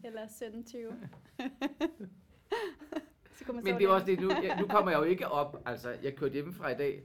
eller 0.03 0.27
17.20. 0.27 1.07
så 3.39 3.45
kunne 3.45 3.55
man 3.55 3.63
Men 3.63 3.75
det 3.75 3.83
er 3.83 3.89
også 3.89 4.05
det, 4.05 4.19
nu, 4.19 4.29
jeg, 4.31 4.57
nu 4.61 4.67
kommer 4.67 4.91
jeg 4.91 4.97
jo 4.99 5.03
ikke 5.03 5.27
op. 5.27 5.61
Altså, 5.65 5.89
jeg 6.03 6.15
kørte 6.15 6.33
hjemmefra 6.33 6.69
i 6.69 6.75
dag 6.75 7.03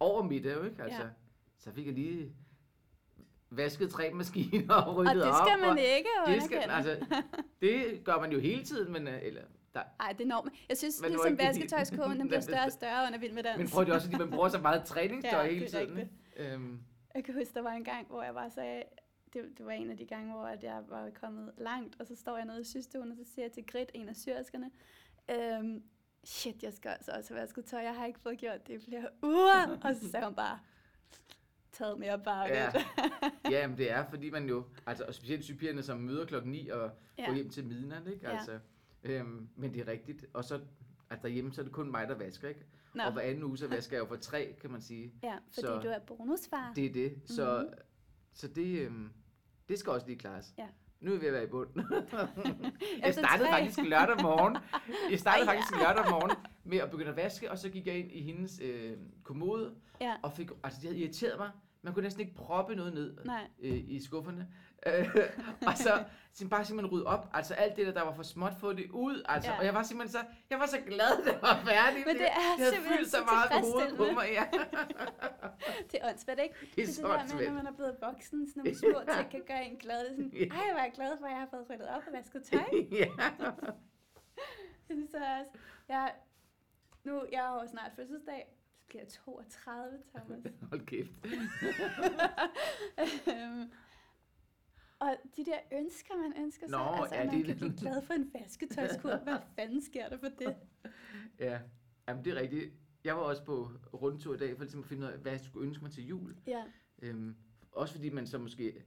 over 0.00 0.22
middag, 0.22 0.64
ikke? 0.64 0.82
Altså, 0.82 1.02
Ja. 1.02 1.08
Så 1.58 1.72
fik 1.72 1.86
jeg 1.86 1.94
lige 1.94 2.32
vasket 3.50 3.90
tre 3.90 4.10
maskiner 4.14 4.74
og 4.74 4.86
Og 4.88 4.96
ryddet 4.96 5.14
det 5.14 5.22
op. 5.24 5.34
skal 5.46 5.58
man 5.60 5.70
og 5.70 5.78
ikke 5.80 6.08
det, 6.26 6.42
skal, 6.42 6.58
altså, 6.58 7.06
det 7.60 8.00
gør 8.04 8.20
man 8.20 8.32
jo 8.32 8.38
hele 8.38 8.64
tiden, 8.64 8.92
men, 8.92 9.08
øh, 9.08 9.18
eller, 9.22 9.42
der, 9.74 9.82
Ej, 10.00 10.12
det 10.12 10.20
er 10.20 10.24
enormt. 10.24 10.52
Jeg 10.68 10.76
synes, 10.76 11.00
Men 11.00 11.10
det 11.10 11.18
ligesom 11.24 11.36
det- 11.36 11.46
vasketøjskogen, 11.46 12.20
den 12.20 12.28
bliver 12.32 12.40
større 12.40 12.64
og 12.66 12.72
større 12.72 13.06
under 13.06 13.18
Vild 13.18 13.32
med 13.32 13.42
Dans. 13.42 13.58
men 13.58 13.68
prøv 13.68 13.84
det 13.84 13.94
også, 13.94 14.08
at 14.12 14.18
man 14.18 14.30
bruger 14.30 14.48
så 14.48 14.58
meget 14.58 14.84
træningstøj 14.84 15.42
Ja, 15.42 15.48
hele 15.48 15.60
det 15.60 15.70
tiden. 15.70 16.10
Øhm, 16.36 16.80
Jeg 17.14 17.24
kan 17.24 17.34
huske, 17.34 17.54
der 17.54 17.62
var 17.62 17.70
en 17.72 17.84
gang, 17.84 18.06
hvor 18.08 18.22
jeg 18.22 18.34
bare 18.34 18.50
sagde, 18.50 18.82
det, 19.32 19.42
det 19.58 19.66
var 19.66 19.72
en 19.72 19.90
af 19.90 19.96
de 19.96 20.06
gange, 20.06 20.32
hvor 20.32 20.44
at 20.44 20.62
jeg 20.64 20.82
var 20.88 21.10
kommet 21.20 21.50
langt, 21.58 21.96
og 22.00 22.06
så 22.06 22.16
står 22.16 22.36
jeg 22.36 22.46
nede 22.46 22.60
i 22.60 22.64
systuen, 22.64 23.10
og 23.10 23.16
så 23.16 23.24
siger 23.34 23.44
jeg 23.44 23.52
til 23.52 23.66
Grit, 23.66 23.90
en 23.94 24.08
af 24.08 24.16
syrskerne, 24.16 24.70
øhm, 25.30 25.82
shit, 26.24 26.62
jeg 26.62 26.72
skal 26.72 26.88
altså 26.88 27.12
også 27.12 27.34
have 27.34 27.42
vasket 27.42 27.64
tøj. 27.64 27.80
Jeg 27.80 27.94
har 27.94 28.06
ikke 28.06 28.20
fået 28.20 28.38
gjort 28.38 28.66
det 28.66 28.74
i 28.82 28.84
flere 28.90 29.08
uger. 29.32 29.78
Og 29.84 29.94
så 30.02 30.10
sagde 30.10 30.26
hun 30.26 30.34
bare, 30.34 30.58
taget 31.72 31.98
mere 31.98 32.18
bare 32.18 32.44
Ja. 32.46 32.72
Ja, 33.50 33.66
men 33.68 33.78
det 33.78 33.90
er, 33.90 34.04
fordi 34.10 34.30
man 34.30 34.48
jo, 34.48 34.64
altså 34.86 35.04
og 35.04 35.14
specielt 35.14 35.44
sygepigerne, 35.44 35.82
som 35.82 35.98
møder 35.98 36.26
klokken 36.26 36.52
9 36.52 36.68
og 36.68 36.90
Ja. 37.18 37.26
går 37.26 37.34
hjem 37.34 37.50
til 37.50 37.64
midnat, 37.66 38.06
ikke? 38.06 38.28
Ja. 38.28 38.36
Altså, 38.36 38.58
øhm, 39.02 39.48
men 39.56 39.74
det 39.74 39.80
er 39.80 39.88
rigtigt. 39.92 40.26
Og 40.32 40.44
så, 40.44 40.60
altså 41.10 41.22
derhjemme, 41.28 41.52
så 41.52 41.60
er 41.60 41.64
det 41.64 41.72
kun 41.72 41.90
mig, 41.90 42.08
der 42.08 42.14
vasker, 42.14 42.48
ikke? 42.48 42.66
Nå, 42.94 43.02
Og 43.02 43.12
hver 43.12 43.22
anden 43.22 43.44
uge, 43.44 43.58
så 43.58 43.68
vasker 43.68 43.96
jeg 43.96 44.00
jo 44.00 44.06
for 44.08 44.16
tre, 44.16 44.56
kan 44.60 44.70
man 44.70 44.80
sige. 44.80 45.12
ja, 45.22 45.34
fordi 45.34 45.66
så- 45.66 45.80
du 45.80 45.88
er 45.88 45.98
bonusfar. 45.98 46.72
Det 46.76 46.86
er 46.86 46.92
det. 46.92 47.22
Så, 47.26 47.62
Mhm. 47.62 47.78
så 48.32 48.48
det, 48.48 48.80
øhm, 48.80 49.12
det 49.68 49.78
skal 49.78 49.92
også 49.92 50.06
lige 50.06 50.18
klares. 50.18 50.54
Ja. 50.58 50.68
Nu 51.00 51.12
er 51.12 51.16
vi 51.16 51.20
ved 51.20 51.26
at 51.28 51.34
være 51.34 51.44
i 51.44 51.46
bund. 51.46 51.68
jeg 53.04 53.14
startede 53.14 53.48
faktisk 53.48 53.78
lørdag 53.82 54.22
morgen. 54.22 54.56
Jeg 55.10 55.18
startede 55.18 55.46
Ej, 55.46 55.52
ja. 55.52 55.58
faktisk 55.58 55.76
lørdag 55.80 56.10
morgen 56.10 56.30
med 56.64 56.78
at 56.78 56.90
begynde 56.90 57.10
at 57.10 57.16
vaske, 57.16 57.50
og 57.50 57.58
så 57.58 57.68
gik 57.68 57.86
jeg 57.86 57.98
ind 57.98 58.12
i 58.12 58.22
hendes 58.22 58.60
øh, 58.62 58.96
kommode, 59.22 59.74
Ja, 60.00 60.14
og 60.22 60.32
fik, 60.32 60.50
altså 60.64 60.80
det 60.80 60.88
havde 60.88 61.00
irriteret 61.00 61.38
mig. 61.38 61.50
Man 61.86 61.94
kunne 61.94 62.02
næsten 62.02 62.20
ikke 62.20 62.34
proppe 62.34 62.74
noget 62.74 62.94
ned 62.94 63.16
nej. 63.24 63.46
øh, 63.62 63.84
i 63.88 64.00
skufferne. 64.04 64.48
Øh, 64.86 65.16
og 65.68 65.76
så 65.76 65.92
simpelthen 66.32 66.48
bare 66.48 66.64
simpelthen 66.64 66.92
rydde 66.92 67.06
op. 67.06 67.28
Altså 67.32 67.54
alt 67.54 67.76
det 67.76 67.86
der, 67.86 67.92
der 67.92 68.02
var 68.02 68.14
for 68.14 68.22
småt, 68.22 68.54
få 68.60 68.72
det 68.72 68.90
ud. 68.90 69.22
Altså, 69.28 69.50
Ja. 69.50 69.58
Og 69.58 69.64
jeg 69.64 69.74
var 69.74 69.82
simpelthen 69.82 70.12
så, 70.20 70.26
jeg 70.50 70.58
var 70.58 70.66
så 70.66 70.78
glad, 70.86 71.24
det 71.24 71.42
var 71.42 71.54
færdigt. 71.70 72.06
Men 72.06 72.16
det 72.16 72.26
er 72.26 72.56
havde 72.58 72.70
simpelthen 72.70 72.98
fyldt 72.98 73.10
så 73.10 73.20
meget 73.32 73.48
på 73.50 73.58
hovedet 73.66 73.96
på 73.96 74.04
mig. 74.18 74.26
Ja. 74.38 74.44
Det 75.90 75.96
er 76.00 76.08
åndssvagt, 76.08 76.40
ikke? 76.40 76.54
Det 76.76 76.82
er 76.82 76.86
det, 76.86 76.96
det 76.96 77.04
der 77.04 77.36
med, 77.36 77.46
når 77.46 77.54
man 77.54 77.66
er 77.66 77.76
blevet 77.80 77.96
voksen, 78.08 78.48
sådan 78.48 78.60
nogle 78.60 78.78
små 78.78 79.14
ting 79.14 79.30
kan 79.30 79.42
gøre 79.46 79.64
en 79.64 79.76
glad. 79.76 80.02
Det 80.04 80.10
er 80.10 80.16
sådan, 80.16 80.52
ej, 80.52 80.70
hvor 80.72 80.80
er 80.80 80.84
jeg 80.88 80.92
glad 80.94 81.12
for, 81.18 81.26
at 81.26 81.32
jeg 81.32 81.40
har 81.40 81.48
fået 81.54 81.64
ryddet 81.70 81.88
op 81.96 82.02
og 82.06 82.12
vasket 82.18 82.42
tøj. 82.42 82.70
ja. 83.02 83.08
Jeg 84.88 84.94
synes 84.98 85.10
så 85.10 85.16
også, 85.40 85.50
jeg, 85.88 86.12
nu, 87.04 87.14
jeg 87.32 87.40
har 87.40 87.54
jo 87.62 87.66
snart 87.74 87.90
fødselsdag, 87.96 88.55
bliver 88.88 89.02
jeg 89.02 89.08
32, 89.08 89.98
Thomas. 90.14 90.46
Hold 90.70 90.86
kæft. 90.86 91.10
Øhm, 93.28 93.70
og 94.98 95.16
de 95.36 95.44
der 95.44 95.58
ønsker, 95.72 96.16
man 96.16 96.42
ønsker 96.42 96.66
sig, 96.68 96.78
Nå, 96.78 96.84
altså, 97.02 97.14
ja, 97.14 97.20
at 97.22 97.26
man 97.26 97.36
det 97.38 97.46
kan 97.46 97.56
blive 97.56 97.76
glad 97.76 98.02
for 98.02 98.14
en 98.14 98.30
vasketøjskur. 98.40 99.16
Hvad 99.16 99.38
fanden 99.56 99.82
sker 99.82 100.08
der 100.08 100.18
for 100.18 100.28
det? 100.28 100.56
Ja, 101.38 101.60
Jamen, 102.08 102.24
det 102.24 102.32
er 102.36 102.40
rigtigt. 102.40 102.72
Jeg 103.04 103.16
var 103.16 103.22
også 103.22 103.44
på 103.44 103.70
rundtur 103.94 104.34
i 104.34 104.38
dag, 104.38 104.56
for 104.56 104.64
ligesom 104.64 104.80
at 104.80 104.86
finde 104.86 105.06
ud 105.06 105.12
af, 105.12 105.18
hvad 105.18 105.32
jeg 105.32 105.40
skulle 105.40 105.66
ønske 105.66 105.84
mig 105.84 105.92
til 105.92 106.06
jul. 106.06 106.36
Ja, 106.46 106.62
Øhm, 107.02 107.36
også 107.72 107.94
fordi 107.94 108.10
man 108.10 108.26
så 108.26 108.38
måske 108.38 108.84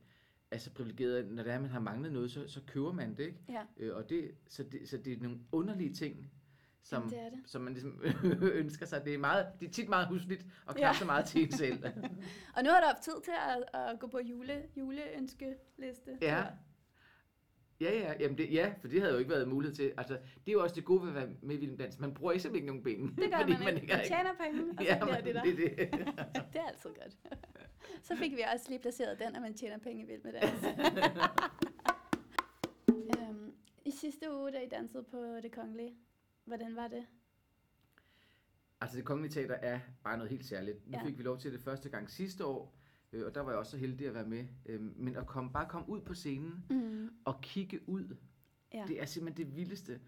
er 0.51 0.57
så 0.57 0.73
privilegeret, 0.73 1.17
at 1.17 1.31
når 1.31 1.43
det 1.43 1.53
er, 1.53 1.59
man 1.59 1.69
har 1.69 1.79
manglet 1.79 2.11
noget, 2.13 2.31
så, 2.31 2.47
så 2.47 2.61
køber 2.67 2.91
man 2.91 3.15
det, 3.17 3.25
ikke? 3.25 3.39
ja, 3.49 3.63
Øh, 3.77 3.95
og 3.95 4.09
det, 4.09 4.31
så, 4.47 4.63
det, 4.63 4.89
så 4.89 4.97
det 4.97 5.13
er 5.13 5.17
nogle 5.21 5.39
underlige 5.51 5.93
ting, 5.93 6.31
som, 6.83 6.97
Jamen, 7.03 7.09
det 7.09 7.19
er 7.25 7.29
det. 7.29 7.39
som 7.49 7.61
man 7.61 7.73
ligesom 7.73 8.01
ønsker 8.61 8.85
sig. 8.85 9.05
Det 9.05 9.13
er, 9.13 9.17
meget, 9.17 9.47
det 9.59 9.67
er 9.67 9.71
tit 9.71 9.89
meget 9.89 10.07
husligt, 10.07 10.45
og 10.65 10.75
knap 10.75 10.87
Ja. 10.93 10.93
så 10.99 11.05
meget 11.05 11.25
til 11.25 11.43
en 11.43 11.51
selv. 11.51 11.83
Og 12.55 12.63
nu 12.63 12.69
er 12.69 12.79
der 12.79 12.87
haft 12.87 13.01
tid 13.03 13.13
til 13.23 13.31
at, 13.49 13.81
at 13.81 13.99
gå 13.99 14.07
på 14.07 14.19
jule, 14.19 14.63
juleønskeliste. 14.77 16.17
Ja. 16.21 16.43
Ja, 17.81 17.99
ja, 17.99 18.13
jamen 18.19 18.37
det, 18.37 18.53
ja, 18.53 18.73
for 18.81 18.87
det 18.87 19.01
havde 19.01 19.13
jo 19.13 19.19
ikke 19.19 19.31
været 19.31 19.47
mulighed 19.47 19.75
til. 19.75 19.93
Altså, 19.97 20.13
det 20.13 20.47
er 20.47 20.51
jo 20.51 20.63
også 20.63 20.75
det 20.75 20.85
gode 20.85 21.01
ved 21.01 21.09
at 21.09 21.15
være 21.15 21.29
med 21.41 21.55
i 21.55 21.59
Vild 21.59 21.77
Dans. 21.77 21.99
Man 21.99 22.13
bruger 22.13 22.37
simpelthen 22.37 22.55
ikke 22.55 22.67
nogen 22.67 22.83
penge. 22.83 23.21
Det 23.21 23.31
gør 23.31 23.37
fordi 23.41 23.63
man 23.65 23.75
ikke. 23.75 23.87
Man 23.87 23.95
har 23.97 24.03
tjener 24.05 24.33
penge, 24.43 24.61
og 24.69 24.75
så 24.77 24.83
Ja, 24.83 24.99
bliver 25.03 25.15
men 25.15 25.25
det 25.25 25.35
der. 25.35 25.43
det 25.43 25.51
er 25.51 25.55
det. 25.55 26.15
Det 26.53 26.61
er 26.61 26.67
altid 26.67 26.89
godt. 26.89 27.17
Så 28.03 28.15
fik 28.15 28.31
vi 28.31 28.41
også 28.53 28.65
lige 28.69 28.79
placeret 28.79 29.19
den, 29.19 29.35
at 29.35 29.41
man 29.41 29.53
tjener 29.53 29.77
penge 29.77 30.03
i 30.03 30.05
vild 30.07 30.23
med 30.23 30.33
dans. 30.33 30.63
øhm, 32.89 33.53
I 33.85 33.91
sidste 33.91 34.33
uge, 34.35 34.51
da 34.51 34.57
I 34.59 34.67
dansede 34.69 35.03
på 35.03 35.17
Det 35.43 35.51
Kongelige, 35.51 35.93
hvordan 36.49 36.75
var 36.75 36.87
det? 36.87 37.05
Altså 38.81 38.97
det 38.97 39.05
kongelige 39.05 39.31
teater 39.33 39.55
er 39.55 39.79
bare 40.03 40.17
noget 40.17 40.31
helt 40.31 40.45
særligt. 40.45 40.87
Nu 40.87 40.97
Ja. 40.97 41.05
fik 41.05 41.17
vi 41.17 41.23
lov 41.23 41.37
til 41.39 41.53
det 41.53 41.61
første 41.61 41.89
gang 41.89 42.09
sidste 42.09 42.45
år, 42.45 42.75
øh, 43.13 43.25
og 43.25 43.35
der 43.35 43.41
var 43.41 43.49
jeg 43.51 43.59
også 43.59 43.71
så 43.71 43.77
heldig 43.77 44.07
at 44.07 44.13
være 44.13 44.25
med. 44.27 44.45
Øh, 44.65 44.81
men 44.81 45.15
at 45.15 45.25
komme, 45.27 45.51
bare 45.51 45.67
komme 45.69 45.89
ud 45.89 46.01
på 46.01 46.13
scenen 46.13 46.65
Mm. 46.69 47.09
og 47.25 47.41
kigge 47.41 47.89
ud, 47.89 48.15
Ja. 48.73 48.83
det 48.87 49.01
er 49.01 49.05
simpelthen 49.05 49.47
det 49.47 49.55
vildeste. 49.55 49.99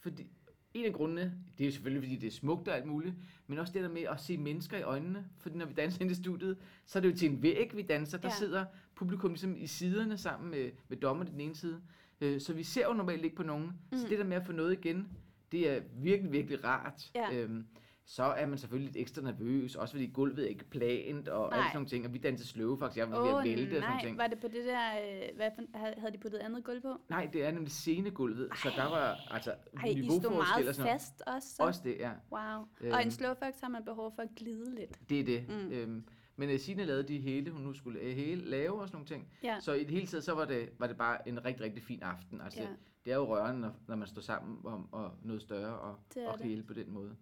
Fordi 0.00 0.26
en 0.74 0.84
af 0.84 0.92
grundene, 0.92 1.34
det 1.58 1.66
er 1.66 1.70
selvfølgelig 1.72 2.02
fordi 2.02 2.16
det 2.16 2.26
er 2.26 2.30
smukt 2.30 2.68
og 2.68 2.76
alt 2.76 2.86
muligt, 2.86 3.14
men 3.46 3.58
også 3.58 3.72
det 3.72 3.82
der 3.82 3.88
med 3.88 4.02
at 4.02 4.20
se 4.20 4.38
mennesker 4.38 4.76
i 4.78 4.82
øjnene. 4.82 5.28
Fordi 5.38 5.56
når 5.56 5.66
vi 5.66 5.74
danser 5.74 6.02
ind 6.02 6.10
i 6.10 6.14
studiet, 6.14 6.58
så 6.86 6.98
er 6.98 7.00
det 7.00 7.12
jo 7.12 7.16
til 7.16 7.30
en 7.30 7.42
væg, 7.42 7.76
vi 7.76 7.82
danser. 7.82 8.18
Der 8.18 8.28
Ja. 8.28 8.34
sidder 8.34 8.64
publikum 8.94 9.30
ligesom 9.30 9.56
i 9.56 9.66
siderne 9.66 10.18
sammen 10.18 10.50
med, 10.50 10.70
med 10.88 10.96
dommerne 10.96 11.30
den 11.30 11.40
ene 11.40 11.54
side. 11.54 11.82
Øh, 12.20 12.40
så 12.40 12.52
vi 12.54 12.62
ser 12.62 12.86
jo 12.86 12.92
normalt 12.92 13.24
ikke 13.24 13.36
på 13.36 13.42
nogen. 13.42 13.66
Mm. 13.92 13.98
Så 13.98 14.06
det 14.08 14.18
der 14.18 14.24
med 14.24 14.36
at 14.36 14.46
få 14.46 14.52
noget 14.52 14.72
igen, 14.72 15.08
det 15.52 15.70
er 15.70 15.80
virkelig, 15.94 16.32
virkelig 16.32 16.64
rart. 16.64 17.10
Ja. 17.14 17.34
Øhm, 17.34 17.66
så 18.04 18.22
er 18.22 18.46
man 18.46 18.58
selvfølgelig 18.58 18.86
lidt 18.92 18.96
ekstra 19.02 19.22
nervøs, 19.22 19.74
også 19.76 19.94
fordi 19.94 20.06
gulvet 20.06 20.44
er 20.44 20.48
ikke 20.48 20.64
plant 20.64 21.28
og 21.28 21.48
Nej. 21.50 21.58
alle 21.58 21.64
sådan 21.68 21.76
nogle 21.76 21.88
ting. 21.88 22.06
Og 22.06 22.12
vi 22.12 22.18
danser 22.18 22.46
sløve 22.46 22.78
faktisk, 22.78 22.98
jeg 22.98 23.10
var 23.10 23.18
Åh, 23.18 23.24
ved 23.24 23.38
at 23.38 23.44
vælte 23.58 23.76
og 23.76 23.82
sådan 23.82 23.94
nej, 23.94 24.02
ting. 24.04 24.18
var 24.18 24.26
det 24.26 24.40
på 24.40 24.48
det 24.48 24.64
der, 24.64 24.80
øh, 25.00 25.36
hvad 25.36 25.50
havde 25.98 26.12
de 26.12 26.18
puttet 26.18 26.38
andet 26.38 26.64
gulv 26.64 26.80
på? 26.82 26.96
Nej, 27.08 27.28
det 27.32 27.44
er 27.46 27.50
nemlig 27.50 27.70
scenegulvet, 27.72 28.48
så 28.62 28.70
der 28.76 28.84
var 28.90 29.18
altså 29.30 29.50
Ej, 29.50 29.84
I 29.88 29.92
stod 29.92 30.02
niveauforskel 30.02 30.30
meget 30.36 30.68
og 30.68 30.74
sådan 30.74 30.86
noget. 30.86 31.00
fast 31.00 31.22
også. 31.26 31.48
Så. 31.56 31.62
Også 31.62 31.80
det, 31.84 31.96
ja. 31.98 32.10
Wow. 32.32 32.64
Øhm. 32.80 32.92
Og 32.94 33.02
en 33.02 33.10
slowfox 33.10 33.60
har 33.62 33.68
man 33.68 33.84
behov 33.84 34.12
for 34.14 34.22
at 34.22 34.28
glide 34.36 34.74
lidt. 34.74 35.08
Det 35.10 35.20
er 35.20 35.24
det. 35.24 35.44
Mm. 35.48 35.72
Øhm, 35.72 36.04
men 36.36 36.50
uh, 36.50 36.58
Signe 36.60 36.84
lavede 36.84 37.02
de 37.08 37.18
hele, 37.18 37.50
hun 37.50 37.62
nu 37.62 37.72
skulle 37.72 38.00
øh, 38.00 38.16
hele, 38.16 38.44
lave 38.44 38.80
og 38.80 38.88
sådan 38.88 38.96
nogle 38.96 39.06
ting. 39.06 39.28
Ja. 39.42 39.56
Så 39.60 39.72
i 39.72 39.80
det 39.84 39.90
hele 39.90 40.06
taget, 40.06 40.24
så 40.24 40.34
var 40.34 40.44
det, 40.44 40.68
var 40.78 40.86
det 40.86 40.96
bare 40.96 41.28
en 41.28 41.44
rigtig, 41.44 41.64
rigtig 41.64 41.82
fin 41.82 42.02
aften. 42.02 42.40
Altså, 42.40 42.62
Ja. 42.62 42.68
Det 43.08 43.14
er 43.14 43.18
jo 43.18 43.34
rørende, 43.36 43.60
når, 43.60 43.74
når 43.86 43.96
man 43.96 44.08
står 44.08 44.22
sammen 44.22 44.66
om 44.66 44.88
og 44.92 45.12
noget 45.22 45.42
større 45.42 45.78
og, 45.78 45.98
Det 46.14 46.28
og 46.28 46.38
hele 46.38 46.62
på 46.62 46.74
den 46.74 46.90
måde. 46.90 47.16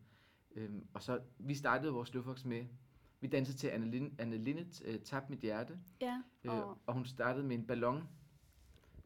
Øhm, 0.57 0.87
og 0.95 1.03
så, 1.03 1.21
vi 1.39 1.55
startede 1.55 1.93
vores 1.93 2.09
Sløvfox 2.09 2.45
med, 2.45 2.65
vi 3.21 3.27
dansede 3.27 3.59
til 3.59 3.69
Anne, 3.69 3.91
Lin, 3.91 4.15
Anne 4.19 4.37
Linnet, 4.37 4.83
uh, 4.89 5.01
Tab 5.03 5.31
mit 5.31 5.39
hjerte, 5.41 5.79
Ja. 6.01 6.23
øh, 6.45 6.53
Åh. 6.53 6.77
og 6.87 6.95
hun 6.95 7.05
startede 7.05 7.45
med 7.47 7.57
en 7.57 7.67
ballon, 7.67 8.09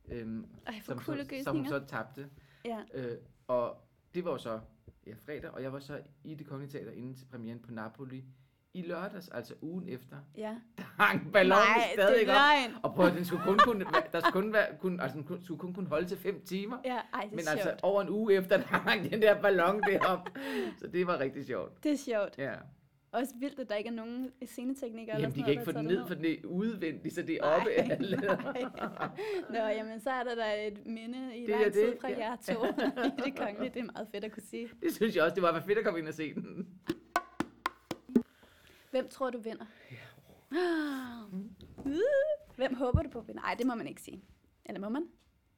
øhm, 0.09 0.47
Ej, 0.66 0.81
som, 0.83 1.01
så, 1.01 1.40
som 1.45 1.57
hun 1.57 1.66
så 1.66 1.85
tabte. 1.87 2.31
Ja. 2.64 2.85
Øh, 2.95 3.19
og 3.47 3.77
det 4.14 4.25
var 4.25 4.31
jo 4.31 4.38
så 4.38 4.61
ja, 5.07 5.14
fredag, 5.25 5.51
og 5.51 5.62
jeg 5.62 5.73
var 5.73 5.81
så 5.81 6.03
i 6.25 6.35
det 6.35 6.47
kongelige 6.47 6.71
teater 6.79 6.93
inden 6.93 7.14
til 7.14 7.27
premieren 7.27 7.59
på 7.59 7.71
Napoli 7.71 8.25
i 8.74 8.83
lørdags, 8.83 9.28
altså 9.28 9.54
ugen 9.62 9.88
efter. 9.88 10.16
Ja. 10.37 10.54
Der 10.78 10.83
hang 10.98 11.33
ballonen 11.33 11.62
Nej, 11.76 11.85
det 11.96 12.02
stadig 12.04 12.28
er 12.28 12.35
op. 12.35 12.80
Og 12.83 12.94
prøv 12.94 13.06
at 13.06 13.12
den 13.14 13.24
skulle 13.24 13.42
kun 13.44 13.59
kunne, 13.59 13.85
der 14.12 14.20
skulle 14.20 14.33
kun 14.33 14.52
være, 14.52 14.66
kun, 14.80 15.00
altså, 15.00 15.16
den 15.16 15.24
kun- 15.24 15.44
skulle 15.44 15.61
kun 15.61 15.74
kunne 15.74 15.87
holde 15.88 16.09
til 16.09 16.18
fem 16.18 16.40
timer. 16.44 16.78
Ja, 16.85 16.90
ej, 17.14 17.20
det 17.22 17.30
er 17.33 17.37
Men 17.37 17.38
sjovt. 17.44 17.48
altså 17.50 17.74
over 17.83 18.02
en 18.02 18.09
uge 18.09 18.35
efter, 18.35 18.56
der 18.56 18.64
hang 18.66 19.11
den 19.11 19.22
der 19.22 19.40
ballon 19.42 19.83
derop. 19.83 20.28
Så 20.78 20.87
det 20.87 21.06
var 21.06 21.20
rigtig 21.20 21.46
sjovt. 21.46 21.85
Det 21.85 21.92
er 21.92 21.96
sjovt. 21.96 22.38
Ja. 22.38 22.52
Også 23.12 23.35
vildt, 23.40 23.59
at 23.61 23.68
der 23.68 23.74
ikke 23.74 23.88
er 23.88 23.94
nogen 23.94 24.30
sceneteknikere. 24.46 25.20
Jamen, 25.20 25.35
de 25.37 25.42
kan 25.42 25.50
ikke 25.50 25.64
få 25.64 25.72
den 25.72 25.85
ned, 25.85 26.06
for 26.06 26.14
den 26.14 26.24
er 26.24 26.35
udvendigt, 26.44 27.14
så 27.14 27.22
det 27.22 27.35
er 27.40 27.42
oppe 27.44 27.70
af 27.70 27.88
nej. 28.00 28.62
Nå, 29.50 29.56
jamen, 29.56 30.00
så 30.00 30.11
er 30.11 30.22
der 30.22 30.35
da 30.35 30.66
et 30.66 30.87
minde 30.87 31.37
i 31.37 31.40
Det 31.40 31.48
lang 31.48 31.72
tid 31.72 31.87
det, 31.87 31.96
fra 32.00 32.09
ja. 32.09 32.18
jer 32.18 32.37
to 32.37 32.64
i 33.18 33.30
det 33.30 33.37
kongelige. 33.38 33.70
Det 33.74 33.80
er 33.80 33.85
meget 33.92 34.09
fedt 34.14 34.24
at 34.24 34.33
kunne 34.33 34.42
sige. 34.42 34.68
Det 34.83 34.94
synes 34.94 35.16
jeg 35.16 35.24
også, 35.24 35.35
det 35.35 35.42
var 35.42 35.61
fedt 35.66 35.78
at 35.78 35.85
komme 35.85 35.98
ind 36.00 36.09
og 36.09 36.14
se 36.14 36.35
den. 36.35 36.68
Hvem 38.90 39.09
tror 39.09 39.31
du 39.31 39.38
vinder? 39.38 39.64
Uh, 40.50 41.40
Hvem 42.57 42.74
håber 42.74 43.03
du 43.03 43.09
på 43.09 43.20
vinder? 43.20 43.42
Nej, 43.42 43.55
det 43.59 43.66
må 43.66 43.74
man 43.74 43.87
ikke 43.87 44.03
sige. 44.03 44.22
Eller 44.64 44.81
må 44.81 44.88
man? 44.88 45.03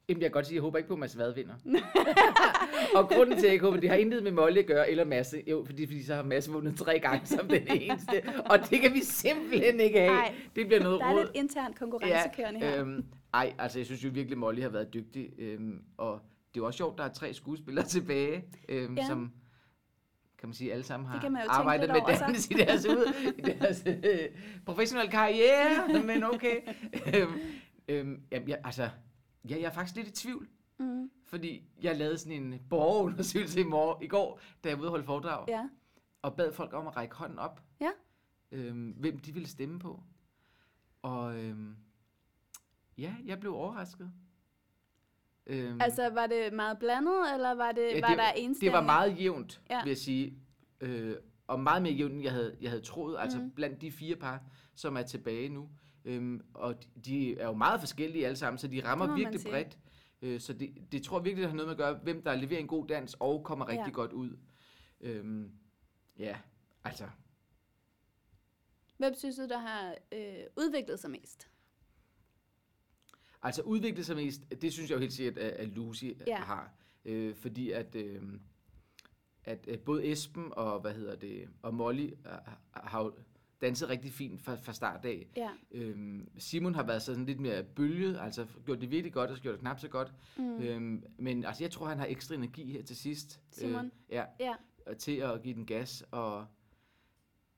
Jamen, 0.09 0.23
jeg 0.23 0.31
kan 0.31 0.33
godt 0.33 0.47
sige, 0.47 0.55
at 0.55 0.57
jeg 0.57 0.63
håber 0.63 0.79
ikke 0.79 0.89
på, 0.89 0.95
at 0.95 1.01
Mads 1.01 1.19
Vad 1.19 1.35
vinder. 1.35 1.55
og 2.99 3.09
grunden 3.09 3.35
til, 3.39 3.41
at 3.41 3.45
jeg 3.45 3.53
ikke 3.53 3.65
håber, 3.65 3.81
det 3.81 3.89
har 3.91 3.97
intet 3.97 4.23
med 4.23 4.33
Molly 4.33 4.59
at 4.59 4.67
gøre, 4.67 4.91
eller 4.91 5.05
Masse. 5.05 5.43
Jo, 5.47 5.65
fordi, 5.67 5.87
fordi 5.87 6.03
så 6.03 6.15
har 6.15 6.23
Masse 6.23 6.51
vundet 6.53 6.77
tre 6.79 6.99
gange 6.99 7.27
som 7.27 7.49
den 7.49 7.63
eneste. 7.71 8.23
Og 8.51 8.59
det 8.71 8.81
kan 8.81 8.93
vi 8.95 9.01
simpelthen 9.01 9.81
ikke 9.81 9.99
have. 10.01 10.13
Nej. 10.15 10.35
Det 10.57 10.67
bliver 10.67 10.83
noget 10.83 11.01
Der 11.01 11.07
er 11.07 11.13
råd. 11.13 11.21
lidt 11.25 11.31
internt 11.35 11.79
konkurrencekørende 11.79 12.61
her. 12.61 12.81
øhm, 12.81 13.05
ej, 13.35 13.53
altså 13.59 13.79
jeg 13.79 13.87
synes 13.87 14.05
jo 14.05 14.11
virkelig, 14.13 14.39
Molly 14.39 14.61
har 14.63 14.69
været 14.69 14.95
dygtig. 14.95 15.31
Øhm, 15.39 15.83
og 15.97 16.13
det 16.55 16.61
er 16.61 16.63
jo 16.63 16.67
også 16.67 16.77
sjovt, 16.77 16.99
der 16.99 17.05
er 17.05 17.13
tre 17.13 17.35
skuespillere 17.35 17.85
tilbage, 17.97 18.45
øhm, 18.69 18.95
Ja. 18.97 19.03
ja. 19.03 19.09
som 19.09 19.33
kan 20.43 20.49
man 20.49 20.55
sige, 20.55 20.73
alle 20.73 20.85
sammen 20.85 21.09
har 21.09 21.49
arbejdet 21.49 21.89
med 21.89 22.01
over, 22.01 22.15
så. 22.15 22.25
dans 22.25 22.51
i 22.51 22.55
deres, 22.55 22.87
ud, 22.87 23.33
i 23.39 23.41
deres 23.41 23.83
øh, 23.87 24.29
professionelle 24.67 25.11
karriere, 25.11 25.89
men 26.07 26.25
okay. 26.25 26.57
øhm, 27.15 27.33
øhm, 27.89 28.23
jamen, 28.31 28.49
jeg, 28.49 28.61
altså, 28.65 28.83
ja, 29.49 29.57
jeg 29.57 29.63
er 29.63 29.71
faktisk 29.71 29.97
lidt 29.97 30.09
i 30.09 30.13
tvivl, 30.13 30.49
Mm. 30.79 31.11
fordi 31.27 31.63
jeg 31.83 31.97
lavede 31.97 32.19
sådan 32.19 32.43
en 32.53 32.61
borgerundersøgelse 32.71 33.61
i, 33.61 33.65
morgen, 33.65 34.03
i 34.03 34.07
går, 34.07 34.41
da 34.65 34.69
jeg 34.69 34.79
var 34.79 34.83
ude 34.83 34.89
og 34.89 34.91
holde 34.91 35.05
foredrag, 35.05 35.45
Ja. 35.49 35.69
og 36.23 36.37
bad 36.37 36.53
folk 36.53 36.73
om 36.73 36.87
at 36.87 36.97
række 36.97 37.15
hånden 37.15 37.39
op, 37.39 37.63
Ja. 37.81 37.91
øhm, 38.53 38.91
hvem 38.91 39.19
de 39.19 39.33
ville 39.33 39.49
stemme 39.49 39.79
på. 39.79 40.03
Og 41.03 41.39
øhm, 41.41 41.77
ja, 42.99 43.15
jeg 43.25 43.41
blev 43.41 43.55
overrasket. 43.55 44.13
Øhm, 45.47 45.81
Altså, 45.81 46.09
var 46.11 46.27
det 46.27 46.53
meget 46.53 46.79
blandet, 46.79 47.35
eller 47.35 47.55
var 47.55 47.73
det, 47.73 47.83
Ja, 47.91 48.01
var 48.01 48.09
det- 48.09 48.19
der 48.19 48.33
en 48.37 48.55
det 48.55 48.73
var 48.73 48.81
meget 48.83 49.21
jævnt, 49.21 49.61
Ja. 49.71 49.83
vil 49.83 49.91
jeg 49.91 49.97
sige. 49.99 50.39
Øh, 50.81 51.17
og 51.47 51.61
meget 51.61 51.83
mere 51.83 51.93
jævnt, 51.93 52.15
end 52.15 52.23
jeg 52.23 52.33
havde, 52.33 52.57
jeg 52.61 52.71
havde 52.71 52.83
troet. 52.83 53.17
Altså 53.19 53.39
Mhm. 53.39 53.51
blandt 53.51 53.81
de 53.81 53.91
fire 53.93 54.17
par, 54.17 54.43
som 54.75 54.97
er 54.97 55.03
tilbage 55.03 55.49
nu. 55.49 55.69
Øhm, 56.05 56.41
og 56.55 56.75
de, 57.05 57.39
er 57.39 57.47
jo 57.47 57.53
meget 57.53 57.81
forskellige 57.81 58.27
alle 58.27 58.37
sammen, 58.37 58.59
så 58.59 58.69
de 58.69 58.85
rammer 58.85 59.17
virkelig 59.17 59.41
bredt. 59.51 59.79
Øh, 60.23 60.41
så 60.41 60.53
det, 60.53 60.75
det 60.93 61.03
tror 61.03 61.19
jeg 61.19 61.25
virkelig, 61.25 61.43
det 61.43 61.51
har 61.51 61.57
noget 61.57 61.67
med 61.67 61.73
at 61.75 61.79
gøre, 61.95 62.01
hvem 62.03 62.23
der 62.23 62.35
leverer 62.35 62.61
en 62.61 62.67
god 62.67 62.87
dans 62.87 63.17
og 63.21 63.45
kommer 63.45 63.69
rigtig 63.69 63.87
Ja. 63.87 63.91
godt 63.93 64.13
ud. 64.13 64.37
Øhm, 65.01 65.51
ja, 66.19 66.37
altså, 66.85 67.05
Hvem 68.99 69.15
synes 69.15 69.37
du, 69.37 69.47
der 69.49 69.59
har 69.59 69.95
øh, 70.13 70.21
udviklet 70.57 71.01
sig 71.01 71.11
mest? 71.11 71.49
Altså 73.43 73.63
udvikle 73.63 74.05
sig 74.05 74.17
mest, 74.17 74.43
det 74.63 74.73
synes 74.73 74.91
jeg 74.91 74.97
jo 74.97 75.01
helt 75.01 75.13
sikkert, 75.13 75.39
at, 75.39 75.51
at 75.51 75.69
Lucy 75.69 76.05
Ja. 76.27 76.37
har. 76.37 76.75
Øh, 77.05 77.35
fordi 77.37 77.71
at, 77.71 77.95
øh, 77.95 78.23
at, 79.45 79.69
at 79.69 79.81
både 79.81 80.07
Esben 80.13 80.45
og, 80.53 80.81
hvad 80.81 80.95
hedder 80.95 81.17
det, 81.17 81.49
og 81.63 81.75
Molly 81.75 82.07
øh, 82.07 82.33
har 82.75 83.03
jo 83.05 83.13
danset 83.61 83.89
rigtig 83.89 84.13
fint 84.13 84.43
fra, 84.43 84.55
fra 84.55 84.73
start 84.73 85.05
af. 85.05 85.27
Ja. 85.37 85.51
Øhm, 85.71 86.29
Simon 86.39 86.75
har 86.75 86.83
været 86.87 87.03
sådan 87.03 87.27
lidt 87.27 87.41
mere 87.41 87.63
bølget, 87.65 88.19
altså 88.21 88.47
gjort 88.67 88.81
det 88.81 88.91
virkelig 88.91 89.13
godt, 89.13 89.31
og 89.31 89.37
så 89.37 89.43
gjort 89.43 89.53
det 89.53 89.61
knap 89.61 89.81
så 89.81 89.89
godt. 89.89 90.15
Mm. 90.37 90.57
Øhm, 90.63 91.05
men 91.19 91.45
altså, 91.45 91.65
jeg 91.65 91.71
tror, 91.71 91.87
han 91.87 91.99
har 91.99 92.07
ekstra 92.07 92.35
energi 92.35 92.73
her 92.73 92.83
til 92.83 92.97
sidst. 92.97 93.41
Simon? 93.51 93.85
Øh, 93.85 93.91
ja, 94.11 94.25
Ja. 94.41 94.55
og 94.87 94.99
til 94.99 95.17
at 95.17 95.43
give 95.43 95.55
den 95.55 95.67
gas. 95.67 96.05
Og 96.11 96.47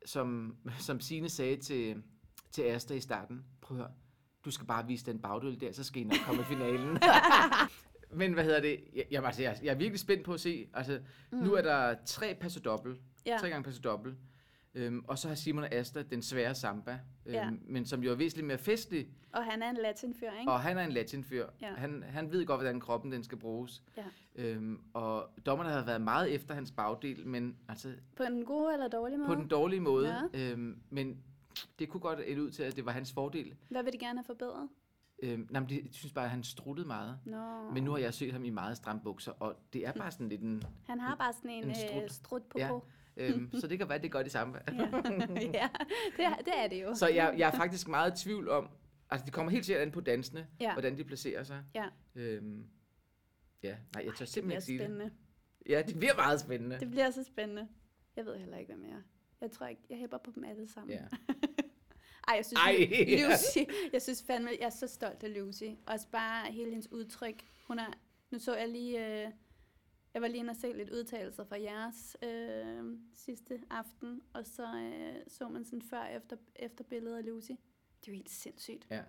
som, 0.07 0.57
som 0.79 1.01
Signe 1.01 1.29
sagde 1.29 1.57
til, 1.57 2.03
til 2.51 2.63
Asta 2.63 2.95
i 2.95 3.01
starten, 3.01 3.45
prøv 3.61 3.77
at 3.79 3.83
høre, 3.85 3.93
du 4.45 4.51
skal 4.51 4.67
bare 4.67 4.87
vise 4.87 5.07
den 5.07 5.19
bagdøl 5.19 5.61
der, 5.61 5.73
så 5.73 5.85
skal 5.85 6.03
I 6.03 6.05
nok 6.05 6.19
komme 6.27 6.41
i 6.43 6.45
finalen. 6.45 6.99
Men 8.13 8.33
hvad 8.33 8.45
hedder 8.45 8.61
det? 8.61 8.81
Jeg, 8.95 9.05
jeg, 9.11 9.25
altså, 9.25 9.43
jeg, 9.43 9.57
jeg 9.63 9.71
er 9.71 9.75
virkelig 9.75 10.01
spændt 10.01 10.25
på 10.25 10.33
at 10.33 10.41
se. 10.41 10.69
Altså, 10.75 11.01
mm. 11.33 11.39
Nu 11.39 11.53
er 11.55 11.63
der 11.63 11.95
tre 12.07 12.35
passe 12.41 12.61
dobbelt. 12.61 13.01
Ja. 13.27 13.37
Tre 13.41 13.49
gange 13.51 13.65
passe 13.65 13.81
dobbelt. 13.83 14.17
Øhm, 14.77 15.05
og 15.09 15.19
så 15.19 15.29
har 15.29 15.35
Simon 15.35 15.65
og 15.65 15.73
Asta 15.73 16.03
den 16.03 16.23
svære 16.23 16.55
samba, 16.55 16.93
øhm, 17.27 17.35
Ja. 17.35 17.51
men 17.69 17.87
som 17.87 18.03
jo 18.03 18.11
er 18.11 18.15
væsentligt 18.15 18.47
mere 18.47 18.59
festlig. 18.59 19.09
Og 19.33 19.45
han 19.45 19.63
er 19.63 19.71
en 19.71 19.77
latinfyr, 19.77 20.31
ikke? 20.41 20.53
Og 20.53 20.61
han 20.61 20.79
er 20.79 20.85
en 20.85 20.93
latinfyr. 20.93 21.47
Ja. 21.63 21.75
Han, 21.75 22.05
han 22.09 22.33
ved 22.33 22.47
godt, 22.47 22.59
hvordan 22.61 22.81
kroppen 22.81 23.13
den 23.13 23.25
skal 23.25 23.39
bruges. 23.39 23.83
Ja. 23.97 24.03
Øhm, 24.37 24.81
og 24.95 25.29
dommerne 25.47 25.71
har 25.71 25.85
været 25.85 26.01
meget 26.01 26.35
efter 26.35 26.55
hans 26.55 26.71
bagdel, 26.71 27.27
men 27.27 27.57
altså 27.69 27.89
På 28.17 28.23
en 28.23 28.45
god 28.45 28.73
eller 28.73 28.89
dårlig 28.89 29.19
måde? 29.19 29.29
på 29.29 29.35
den 29.35 29.49
dårlige 29.49 29.81
måde. 29.81 30.15
Øhm, 30.35 30.79
men 30.91 31.19
det 31.79 31.89
kunne 31.89 32.01
godt 32.01 32.21
ende 32.27 32.43
ud 32.43 32.51
til, 32.51 32.63
at 32.63 32.77
det 32.77 32.87
var 32.87 32.93
hans 32.93 33.13
fordel. 33.13 33.55
Hvad 33.69 33.83
vil 33.83 33.93
de 33.93 33.99
gerne 33.99 34.19
have 34.19 34.25
forbedret? 34.25 34.69
Øhm, 35.23 35.47
nej, 35.51 35.61
men 35.61 35.69
de, 35.69 35.83
de 35.83 35.93
synes 35.95 36.13
bare, 36.13 36.25
at 36.25 36.31
han 36.31 36.43
struttede 36.45 36.87
meget. 36.87 37.19
Nå. 37.25 37.71
Men 37.71 37.85
nu 37.85 37.91
har 37.91 37.99
jeg 37.99 38.15
set 38.15 38.33
ham 38.33 38.45
i 38.45 38.51
meget 38.51 38.77
stramme 38.77 39.03
bukser, 39.03 39.33
og 39.33 39.57
det 39.73 39.87
er 39.87 39.93
bare 39.93 40.11
sådan 40.11 40.29
lidt 40.29 40.41
en... 40.41 40.63
Han 40.87 41.01
har 41.01 41.17
bare 41.17 41.33
sådan 41.33 41.51
en, 41.51 41.65
en 41.65 41.75
strut. 41.75 41.91
strut. 41.91 42.11
strut 42.13 42.43
på 42.43 42.59
Ja. 42.59 42.71
Øhm, 43.17 43.51
så 43.61 43.67
det 43.67 43.79
kan 43.79 43.89
være, 43.89 43.97
at 43.97 44.03
det 44.03 44.13
gør 44.13 44.23
det 44.23 44.33
samme. 44.33 44.59
Ja, 44.69 45.49
ja 45.53 45.69
det, 46.17 46.25
er, 46.25 46.37
det 46.37 46.53
er 46.57 46.69
det 46.69 46.83
jo. 46.83 46.95
Så 46.95 47.09
jeg, 47.09 47.35
jeg 47.39 47.49
er 47.49 47.57
faktisk 47.57 47.89
meget 47.89 48.21
i 48.21 48.25
tvivl 48.25 48.49
om... 48.49 48.69
Altså, 49.11 49.25
det 49.25 49.33
kommer 49.35 49.53
helt 49.53 49.67
sikkert 49.67 49.83
an 49.83 49.93
på 49.93 50.01
dansene, 50.01 50.47
Ja. 50.61 50.73
hvordan 50.73 50.99
de 50.99 51.05
placerer 51.05 51.43
sig. 51.45 51.63
Ja. 51.75 51.85
Øhm, 52.15 52.67
ja, 53.63 53.77
nej, 53.95 54.05
jeg 54.05 54.13
tør 54.15 54.25
det 54.25 54.29
simpelthen 54.29 54.51
ikke 54.57 54.63
sige 54.67 54.79
det. 54.79 54.85
spændende. 54.87 55.11
Ja, 55.69 55.83
det 55.87 55.99
bliver 55.99 56.15
meget 56.17 56.41
spændende. 56.41 56.81
Det 56.81 56.91
bliver 56.91 57.11
så 57.11 57.25
spændende. 57.25 57.69
Jeg 58.17 58.25
ved 58.25 58.39
heller 58.39 58.57
ikke, 58.57 58.73
jeg 58.83 58.91
er. 58.91 59.03
Jeg 59.45 59.51
tror 59.53 59.67
ikke, 59.67 59.83
jeg 59.91 59.99
hæpper 59.99 60.19
på 60.19 60.31
dem 60.35 60.45
alle 60.45 60.69
sammen. 60.69 60.91
Ja. 60.91 61.05
Ej, 62.29 62.35
jeg 62.37 62.45
synes, 62.45 62.61
Ej. 62.61 62.77
Lucy, 63.31 63.73
jeg 63.93 64.03
synes 64.03 64.23
fandme, 64.23 64.51
jeg 64.61 64.67
er 64.67 64.71
så 64.71 64.87
stolt 64.87 65.23
af 65.25 65.35
Lucy. 65.35 65.65
Også 65.87 66.09
bare 66.09 66.53
hele 66.53 66.71
hendes 66.71 66.93
udtryk. 66.93 67.43
Hun 67.67 67.79
er, 67.79 67.87
nu 68.31 68.39
så 68.39 68.57
jeg 68.57 68.69
lige, 68.69 69.07
øh, 69.27 69.31
jeg 70.15 70.23
var 70.23 70.29
lige 70.29 70.39
inde 70.39 70.51
og 70.51 70.57
se 70.57 70.73
lidt 70.73 70.91
udtalelser 70.91 71.45
fra 71.45 71.61
jeres 71.61 72.17
øh, 72.23 72.99
sidste 73.15 73.61
aften, 73.71 74.21
og 74.33 74.47
så 74.47 74.77
øh, 74.77 75.17
så 75.29 75.49
man 75.49 75.65
sådan 75.65 75.83
før 75.83 76.05
efter, 76.05 76.37
efter 76.57 76.85
billedet 76.85 77.17
af 77.17 77.27
Lucy. 77.27 77.51
Det 77.51 78.09
er 78.09 78.13
jo 78.13 78.17
helt 78.17 78.31
sindssygt. 78.31 78.87
Ja. 78.91 79.03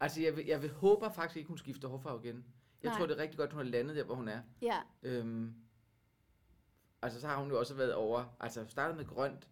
Altså, 0.00 0.20
jeg, 0.20 0.36
vil, 0.36 0.46
jeg 0.46 0.62
vil 0.62 0.70
håber 0.70 1.08
faktisk 1.10 1.36
ikke, 1.36 1.48
hun 1.48 1.58
skifter 1.58 1.88
hårfarve 1.88 2.20
igen. 2.24 2.44
Jeg 2.82 2.90
Nej. 2.90 2.98
tror, 2.98 3.06
det 3.06 3.16
er 3.18 3.22
rigtig 3.22 3.38
godt, 3.38 3.52
hun 3.52 3.64
har 3.64 3.70
landet 3.70 3.96
der, 3.96 4.04
hvor 4.04 4.14
hun 4.14 4.28
er. 4.28 4.40
Ja, 4.62 4.78
Øhm, 5.02 5.54
altså, 7.02 7.20
så 7.20 7.26
har 7.26 7.40
hun 7.42 7.50
jo 7.50 7.58
også 7.58 7.74
været 7.74 7.94
over... 7.94 8.36
Altså, 8.40 8.64
startet 8.66 8.96
med 8.96 9.04
grønt, 9.06 9.48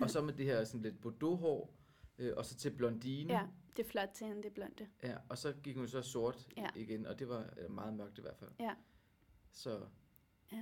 og 0.00 0.10
så 0.10 0.20
med 0.22 0.34
det 0.34 0.46
her 0.46 0.64
sådan 0.64 0.82
lidt 0.82 1.00
bordeaux-hår, 1.00 1.74
øh, 2.18 2.32
og 2.36 2.44
så 2.44 2.56
til 2.56 2.70
blondine. 2.70 3.32
ja, 3.32 3.46
det 3.76 3.84
er 3.86 3.88
flot 3.90 4.08
til 4.14 4.26
hende, 4.26 4.42
det 4.42 4.52
blonde. 4.52 4.86
ja. 5.02 5.16
Og 5.28 5.38
så 5.38 5.52
gik 5.62 5.76
hun 5.76 5.88
så 5.88 6.02
sort 6.02 6.48
Ja. 6.56 6.68
igen, 6.76 7.06
og 7.06 7.18
det 7.18 7.28
var 7.28 7.68
meget 7.68 7.94
mørkt 7.94 8.18
i 8.18 8.20
hvert 8.20 8.36
fald. 8.36 8.50
Ja. 8.60 8.74
Så 9.52 9.80
Ja. 10.52 10.56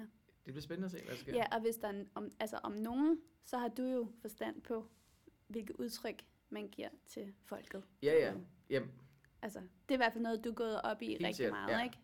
det 0.47 0.55
bliver 0.55 0.61
spændende 0.61 0.85
at 0.87 0.91
se, 0.93 0.99
hvad 1.05 1.15
der 1.15 1.21
sker. 1.21 1.35
Ja, 1.35 1.45
og 1.53 1.61
hvis 1.61 1.77
der 1.77 1.89
er, 1.89 2.05
om, 2.15 2.31
altså 2.41 2.57
om 2.63 2.73
nogen, 2.73 3.21
så 3.45 3.59
har 3.59 3.69
du 3.69 3.83
jo 3.83 4.09
forstand 4.21 4.63
på, 4.63 4.87
hvilke 5.47 5.81
udtryk 5.81 6.25
man 6.51 6.69
giver 6.69 6.89
til 7.07 7.35
folket. 7.45 7.85
ja. 8.03 8.13
ja. 8.13 8.35
Jamen, 8.71 8.91
Altså, 9.43 9.59
det 9.59 9.91
er 9.91 9.95
i 9.95 9.97
hvert 9.97 10.13
fald 10.13 10.23
noget, 10.23 10.45
du 10.45 10.51
er 10.51 10.55
gået 10.55 10.83
op 10.83 11.03
i 11.03 11.07
Helt 11.07 11.19
rigtig 11.21 11.37
sikkert, 11.37 11.53
meget, 11.53 11.69
ja. 11.73 11.85
ikke? 11.85 11.99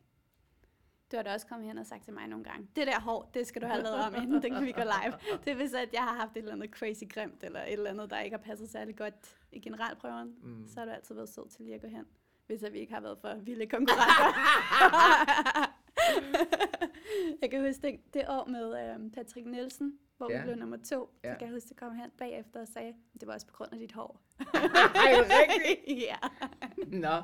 Du 1.12 1.17
har 1.17 1.23
da 1.23 1.33
også 1.33 1.47
kommet 1.47 1.69
hen 1.69 1.79
og 1.79 1.87
sagt 1.87 2.05
til 2.05 2.12
mig 2.12 2.27
nogle 2.29 2.45
gange, 2.45 2.69
det 2.77 2.87
der 2.87 3.01
hår, 3.01 3.31
det 3.35 3.47
skal 3.47 3.62
du 3.62 3.67
have 3.67 3.83
lavet 3.83 4.05
om, 4.07 4.14
inden 4.14 4.43
det 4.43 4.53
kan 4.53 4.64
vi 4.64 4.73
gå 4.73 4.81
live. 4.81 5.38
Det 5.45 5.51
er 5.51 5.55
hvis, 5.55 5.75
at 5.75 5.88
jeg 5.93 6.03
har 6.03 6.14
haft 6.14 6.33
et 6.33 6.38
eller 6.38 6.53
andet 6.53 6.71
crazy 6.71 7.05
grimt, 7.09 7.45
eller 7.45 7.61
et 7.61 7.73
eller 7.73 7.90
andet, 7.90 8.11
der 8.11 8.21
ikke 8.21 8.37
har 8.37 8.43
passet 8.43 8.71
særlig 8.71 8.97
godt 8.97 9.38
i 9.53 9.61
generalprøven, 9.61 10.35
mm. 10.43 10.69
så 10.69 10.81
har 10.81 10.87
du 10.87 10.93
altid 10.93 11.14
været 11.14 11.29
sød 11.29 11.49
til 11.49 11.64
lige 11.64 11.75
at 11.75 11.81
gå 11.81 11.88
hen, 11.88 12.05
hvis 12.47 12.62
at 12.62 12.73
vi 12.73 12.79
ikke 12.79 12.93
har 12.93 13.01
været 13.01 13.19
for 13.19 13.35
vilde 13.35 13.67
konkurrenter. 13.67 14.35
jeg 17.43 17.51
kan 17.51 17.67
huske 17.67 17.83
det, 17.83 18.14
det 18.14 18.25
år 18.29 18.47
med 18.49 18.95
øhm, 18.95 19.11
Patrick 19.11 19.47
Nielsen, 19.47 19.99
hvor 20.17 20.31
ja. 20.31 20.38
Vi 20.38 20.43
blev 20.45 20.57
nummer 20.57 20.77
to, 20.77 21.11
ja. 21.25 21.33
Så 21.33 21.38
kan 21.38 21.47
jeg 21.49 21.55
huske, 21.55 21.69
at 21.71 21.77
kom 21.77 21.95
hen 21.95 22.11
bagefter 22.19 22.61
og 22.61 22.69
sagde, 22.69 22.95
det 23.21 23.27
var 23.29 23.35
også 23.35 23.47
på 23.47 23.53
grund 23.53 23.73
af 23.73 23.79
dit 23.79 23.93
hår. 23.93 24.21
Ej, 25.05 25.12
rigtigt? 25.21 26.03
ja. 26.09 26.17
Nå. 26.87 27.23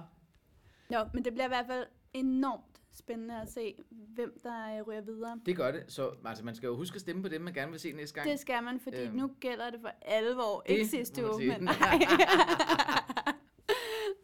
Nå, 0.91 1.09
men 1.15 1.25
det 1.25 1.33
bliver 1.33 1.45
i 1.45 1.49
hvert 1.49 1.67
fald 1.67 1.87
enormt 2.13 2.70
spændende 2.93 3.41
at 3.41 3.51
se, 3.53 3.75
hvem 3.91 4.39
der 4.43 4.79
øh, 4.79 4.83
ryger 4.83 5.01
videre. 5.01 5.41
Det 5.47 5.57
gør 5.57 5.73
det. 5.73 5.85
Så 5.89 6.11
altså, 6.27 6.45
man 6.45 6.55
skal 6.55 6.67
jo 6.67 6.77
huske 6.77 6.95
at 6.95 7.01
stemme 7.01 7.23
på 7.23 7.29
dem, 7.29 7.41
man 7.41 7.55
gerne 7.55 7.71
vil 7.71 7.81
se 7.81 7.93
næste 7.93 8.15
gang. 8.15 8.29
Det 8.31 8.41
skal 8.41 8.63
man, 8.63 8.81
fordi 8.81 8.97
Øhm, 9.03 9.15
nu 9.17 9.31
gælder 9.41 9.71
det 9.71 9.81
for 9.81 9.93
alvor. 10.03 10.61
det 10.61 10.73
Ikke 10.73 10.87
sidste 10.87 11.35
uge, 11.35 11.47
men 11.47 11.61
nej. 11.65 11.99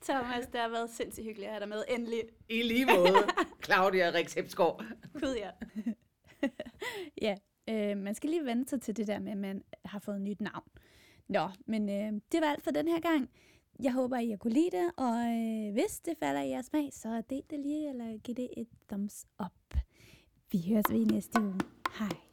Thomas, 0.02 0.46
det 0.46 0.60
har 0.60 0.68
været 0.68 0.90
sindssygt 0.90 1.24
hyggeligt 1.26 1.46
at 1.46 1.52
have 1.52 1.60
dig 1.60 1.68
med. 1.68 1.84
Endelig. 1.88 2.22
I 2.48 2.62
lige 2.62 2.86
måde. 2.86 3.14
Claudia 3.64 4.10
Rexepsgaard. 4.10 4.84
Gud 5.12 5.36
ja. 5.36 5.50
ja, 7.22 7.34
øh, 7.70 7.96
man 7.96 8.14
skal 8.14 8.30
lige 8.30 8.44
vente 8.44 8.70
sig 8.70 8.82
til 8.82 8.96
det 8.96 9.06
der 9.06 9.18
med, 9.18 9.32
at 9.32 9.38
man 9.38 9.62
har 9.84 9.98
fået 9.98 10.16
et 10.16 10.22
nyt 10.22 10.40
navn. 10.40 10.68
Nå, 11.28 11.48
men 11.66 11.88
øh, 11.88 12.20
det 12.32 12.40
var 12.40 12.46
alt 12.46 12.64
for 12.64 12.70
den 12.70 12.88
her 12.88 13.00
gang. 13.00 13.30
Jeg 13.82 13.92
håber, 13.92 14.16
I 14.18 14.30
har 14.30 14.36
kunne 14.36 14.52
lide 14.52 14.70
det, 14.70 14.90
og 14.96 15.14
øh, 15.14 15.72
hvis 15.72 16.00
det 16.04 16.14
falder 16.18 16.40
i 16.42 16.48
jeres 16.48 16.66
smag, 16.66 16.88
så 16.92 17.22
del 17.30 17.42
det 17.50 17.60
lige, 17.60 17.88
eller 17.88 18.18
giv 18.18 18.34
det 18.34 18.48
et 18.56 18.68
thumbs 18.88 19.26
up. 19.44 19.80
Vi 20.52 20.64
høres 20.68 20.84
ved 20.90 21.00
i 21.00 21.04
næste 21.04 21.40
uge. 21.40 21.60
Hej. 21.98 22.25